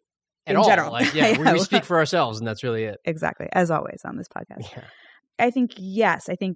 [0.45, 0.65] at In all?
[0.67, 0.91] general.
[0.91, 1.53] Like, yeah, we, Yeah.
[1.53, 2.97] we speak for ourselves, and that's really it.
[3.05, 4.67] Exactly, as always on this podcast.
[4.75, 4.83] Yeah.
[5.39, 6.55] I think yes, I think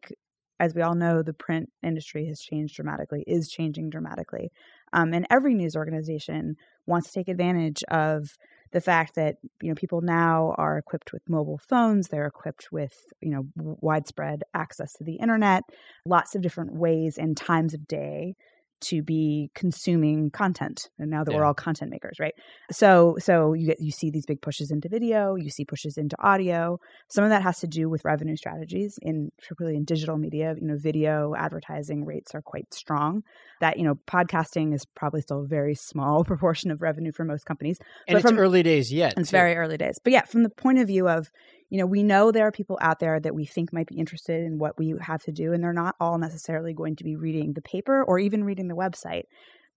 [0.60, 4.50] as we all know, the print industry has changed dramatically, is changing dramatically,
[4.94, 6.56] um, and every news organization
[6.86, 8.26] wants to take advantage of
[8.74, 12.94] the fact that you know people now are equipped with mobile phones, they're equipped with
[13.22, 15.64] you know widespread access to the internet,
[16.06, 18.36] lots of different ways and times of day
[18.82, 22.34] to be consuming content and now that we're all content makers right
[22.72, 26.16] so so you get you see these big pushes into video you see pushes into
[26.20, 30.56] audio some of that has to do with revenue strategies in particularly in digital media
[30.60, 33.24] you know video advertising rates are quite strong
[33.62, 37.46] that you know podcasting is probably still a very small proportion of revenue for most
[37.46, 39.14] companies And But it's from- early days yet.
[39.18, 39.36] it's too.
[39.38, 40.00] very early days.
[40.04, 41.32] But yeah, from the point of view of,
[41.70, 44.44] you know, we know there are people out there that we think might be interested
[44.44, 47.54] in what we have to do, and they're not all necessarily going to be reading
[47.54, 49.24] the paper or even reading the website.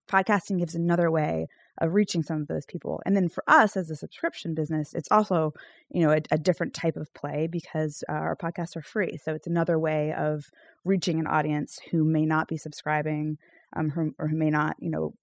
[0.09, 1.47] Podcasting gives another way
[1.80, 3.01] of reaching some of those people.
[3.07, 5.53] And then for us as a subscription business, it's also,
[5.88, 9.18] you know, a, a different type of play because uh, our podcasts are free.
[9.22, 10.45] So it's another way of
[10.84, 13.38] reaching an audience who may not be subscribing
[13.74, 15.14] um, who, or who may not, you know,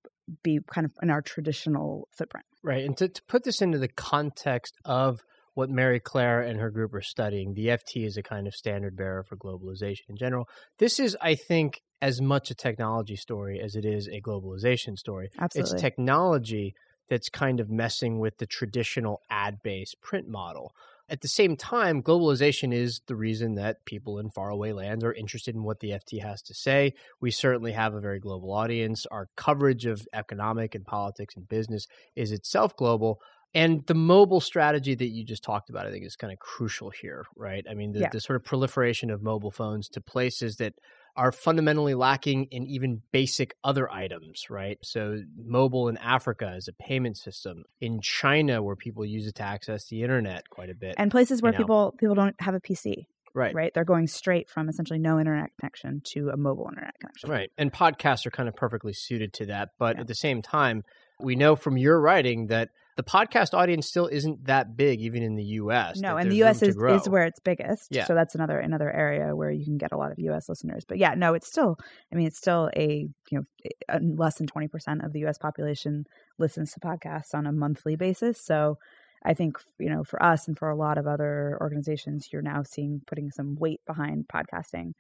[0.44, 2.46] be kind of in our traditional footprint.
[2.64, 2.86] Right.
[2.86, 5.22] And to, to put this into the context of
[5.58, 8.96] what Mary Claire and her group are studying, the FT is a kind of standard
[8.96, 10.48] bearer for globalization in general.
[10.78, 15.32] This is, I think, as much a technology story as it is a globalization story.
[15.40, 15.74] Absolutely.
[15.74, 16.76] It's technology
[17.10, 20.76] that's kind of messing with the traditional ad based print model.
[21.10, 25.56] At the same time, globalization is the reason that people in faraway lands are interested
[25.56, 26.94] in what the FT has to say.
[27.20, 29.08] We certainly have a very global audience.
[29.10, 33.22] Our coverage of economic and politics and business is itself global.
[33.58, 36.92] And the mobile strategy that you just talked about, I think, is kind of crucial
[36.92, 37.66] here, right?
[37.70, 38.10] I mean, the, Yeah.
[38.12, 40.74] the sort of proliferation of mobile phones to places that
[41.16, 44.78] are fundamentally lacking in even basic other items, right?
[44.84, 49.44] So, mobile in Africa as a payment system, in China, where people use it to
[49.44, 50.94] access the internet quite a bit.
[51.00, 51.58] and places where know.
[51.58, 53.56] people people don't have a PC, right.
[53.56, 53.74] right?
[53.74, 57.30] They're going straight from essentially no internet connection to a mobile internet connection.
[57.32, 57.52] Right.
[57.58, 59.70] And podcasts are kind of perfectly suited to that.
[59.80, 60.02] But Yeah.
[60.02, 60.84] at the same time,
[61.20, 65.36] we know from your writing that the podcast audience still isn't that big, even in
[65.36, 66.00] the US.
[66.00, 66.64] No, and the U.S.
[66.64, 67.90] is, is where it's biggest.
[67.92, 68.06] Yeah.
[68.06, 70.50] So that's another another area where you can get a lot of U.S.
[70.50, 70.84] listeners.
[70.86, 71.78] But yeah, no, it's still.
[72.12, 73.44] I mean, it's still a you know
[73.88, 75.38] a- less than twenty percent of the U.S.
[75.38, 76.06] population
[76.40, 78.42] listens to podcasts on a monthly basis.
[78.44, 78.80] So
[79.24, 82.64] I think you know for us and for a lot of other organizations, you're now
[82.64, 84.94] seeing putting some weight behind podcasting.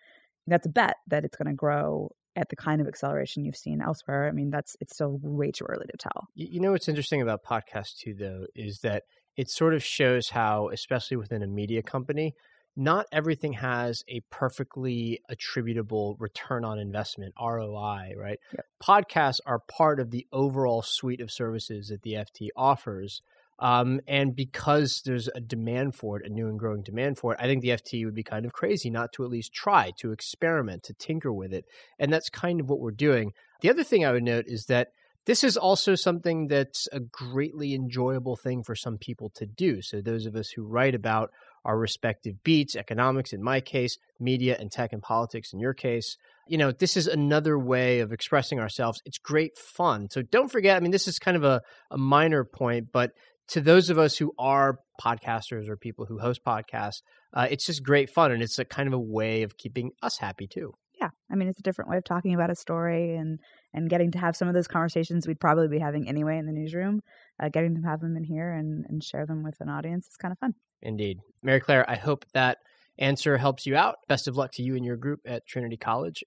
[0.45, 3.81] That's a bet that it's going to grow at the kind of acceleration you've seen
[3.81, 4.27] elsewhere.
[4.27, 6.27] I mean, that's it's still way too early to tell.
[6.35, 9.03] You know what's interesting about podcasts too, though, is that
[9.35, 12.33] it sort of shows how, especially within a media company,
[12.75, 18.13] not everything has a perfectly attributable return on investment ROI.
[18.15, 18.39] Right?
[18.53, 18.65] Yep.
[18.81, 23.21] Podcasts are part of the overall suite of services that the FT offers.
[23.59, 27.39] Um, and because there's a demand for it, a new and growing demand for it,
[27.41, 30.11] I think the FT would be kind of crazy not to at least try to
[30.11, 31.65] experiment, to tinker with it.
[31.97, 33.33] And that's kind of what we're doing.
[33.61, 34.89] The other thing I would note is that
[35.25, 39.81] this is also something that's a greatly enjoyable thing for some people to do.
[39.81, 41.31] So, those of us who write about
[41.67, 46.17] our respective beats, economics in my case, media and tech and politics in your case.
[46.47, 49.01] You know, this is another way of expressing ourselves.
[49.05, 50.09] It's great fun.
[50.09, 53.11] So don't forget, I mean, this is kind of a, a minor point, but
[53.49, 57.01] to those of us who are podcasters or people who host podcasts,
[57.33, 58.31] uh, it's just great fun.
[58.31, 60.73] And it's a kind of a way of keeping us happy too.
[60.99, 61.09] Yeah.
[61.31, 63.39] I mean, it's a different way of talking about a story and,
[63.73, 66.51] and getting to have some of those conversations we'd probably be having anyway in the
[66.51, 67.01] newsroom.
[67.39, 70.17] Uh, getting to have them in here and, and share them with an audience is
[70.17, 70.55] kind of fun.
[70.81, 71.19] Indeed.
[71.43, 72.57] Mary Claire, I hope that
[72.97, 73.97] answer helps you out.
[74.07, 76.23] Best of luck to you and your group at Trinity College.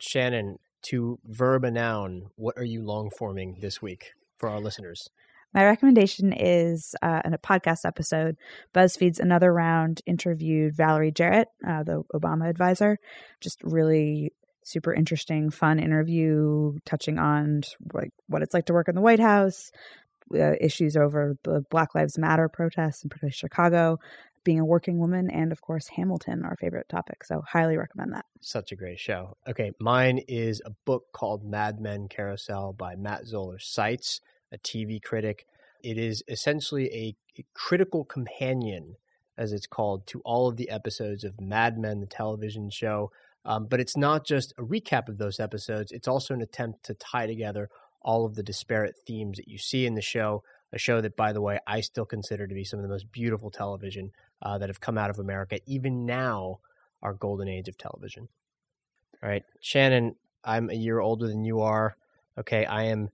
[0.00, 5.08] Shannon, to verb a noun, what are you long forming this week for our listeners?
[5.52, 8.36] My recommendation is uh, in a podcast episode.
[8.74, 12.98] BuzzFeed's Another Round interviewed Valerie Jarrett, uh, the Obama advisor.
[13.40, 14.32] Just really
[14.62, 19.18] super interesting, fun interview touching on like what it's like to work in the White
[19.20, 19.72] House,
[20.34, 23.98] uh, issues over the Black Lives Matter protests, in particular Chicago,
[24.44, 27.24] being a working woman, and of course Hamilton, our favorite topic.
[27.24, 28.24] So highly recommend that.
[28.40, 29.36] Such a great show.
[29.48, 34.20] Okay, mine is a book called Mad Men Carousel by Matt Zoller Seitz,
[34.52, 35.46] a TV critic.
[35.82, 37.16] It is essentially a,
[37.54, 38.96] critical companion,
[39.38, 43.10] as it's called, to all of the episodes of Mad Men, the television show.
[43.46, 46.94] Um, but it's not just a recap of those episodes, it's also an attempt to
[46.94, 47.70] tie together
[48.02, 50.42] all of the disparate themes that you see in the show.
[50.72, 53.10] A show that, by the way, I still consider to be some of the most
[53.10, 56.60] beautiful television uh, that have come out of America, even now,
[57.02, 58.28] our golden age of television.
[59.22, 61.96] All right, Shannon, I'm a year older than you are.
[62.38, 63.10] Okay, I am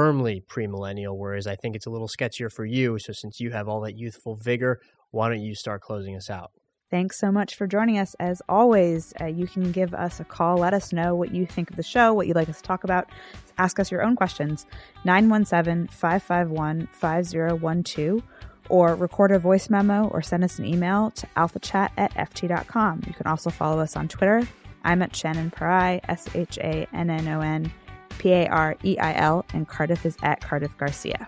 [0.00, 2.98] firmly premillennial, whereas I think it's a little sketchier for you.
[2.98, 4.80] So, since you have all that youthful vigor,
[5.10, 6.52] why don't you start closing us out?
[6.90, 8.16] Thanks so much for joining us.
[8.18, 10.56] As always, uh, you can give us a call.
[10.56, 12.82] Let us know what you think of the show, what you'd like us to talk
[12.82, 13.10] about.
[13.58, 14.64] Ask us your own questions.
[15.04, 18.22] 917 551 5012
[18.70, 23.02] or record a voice memo or send us an email to alphachat at ft.com.
[23.06, 24.48] You can also follow us on Twitter.
[24.82, 27.70] I'm at Shannon Pareil, S H A N N O N
[28.20, 31.26] P A R E I L, and Cardiff is at Cardiff Garcia.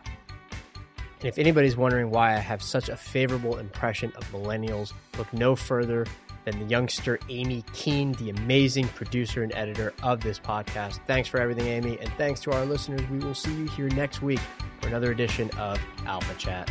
[1.20, 5.56] And if anybody's wondering why I have such a favorable impression of millennials, look no
[5.56, 6.04] further
[6.44, 11.00] than the youngster Amy Keene, the amazing producer and editor of this podcast.
[11.06, 13.00] Thanks for everything, Amy, and thanks to our listeners.
[13.08, 14.40] We will see you here next week
[14.80, 16.70] for another edition of Alpha Chat.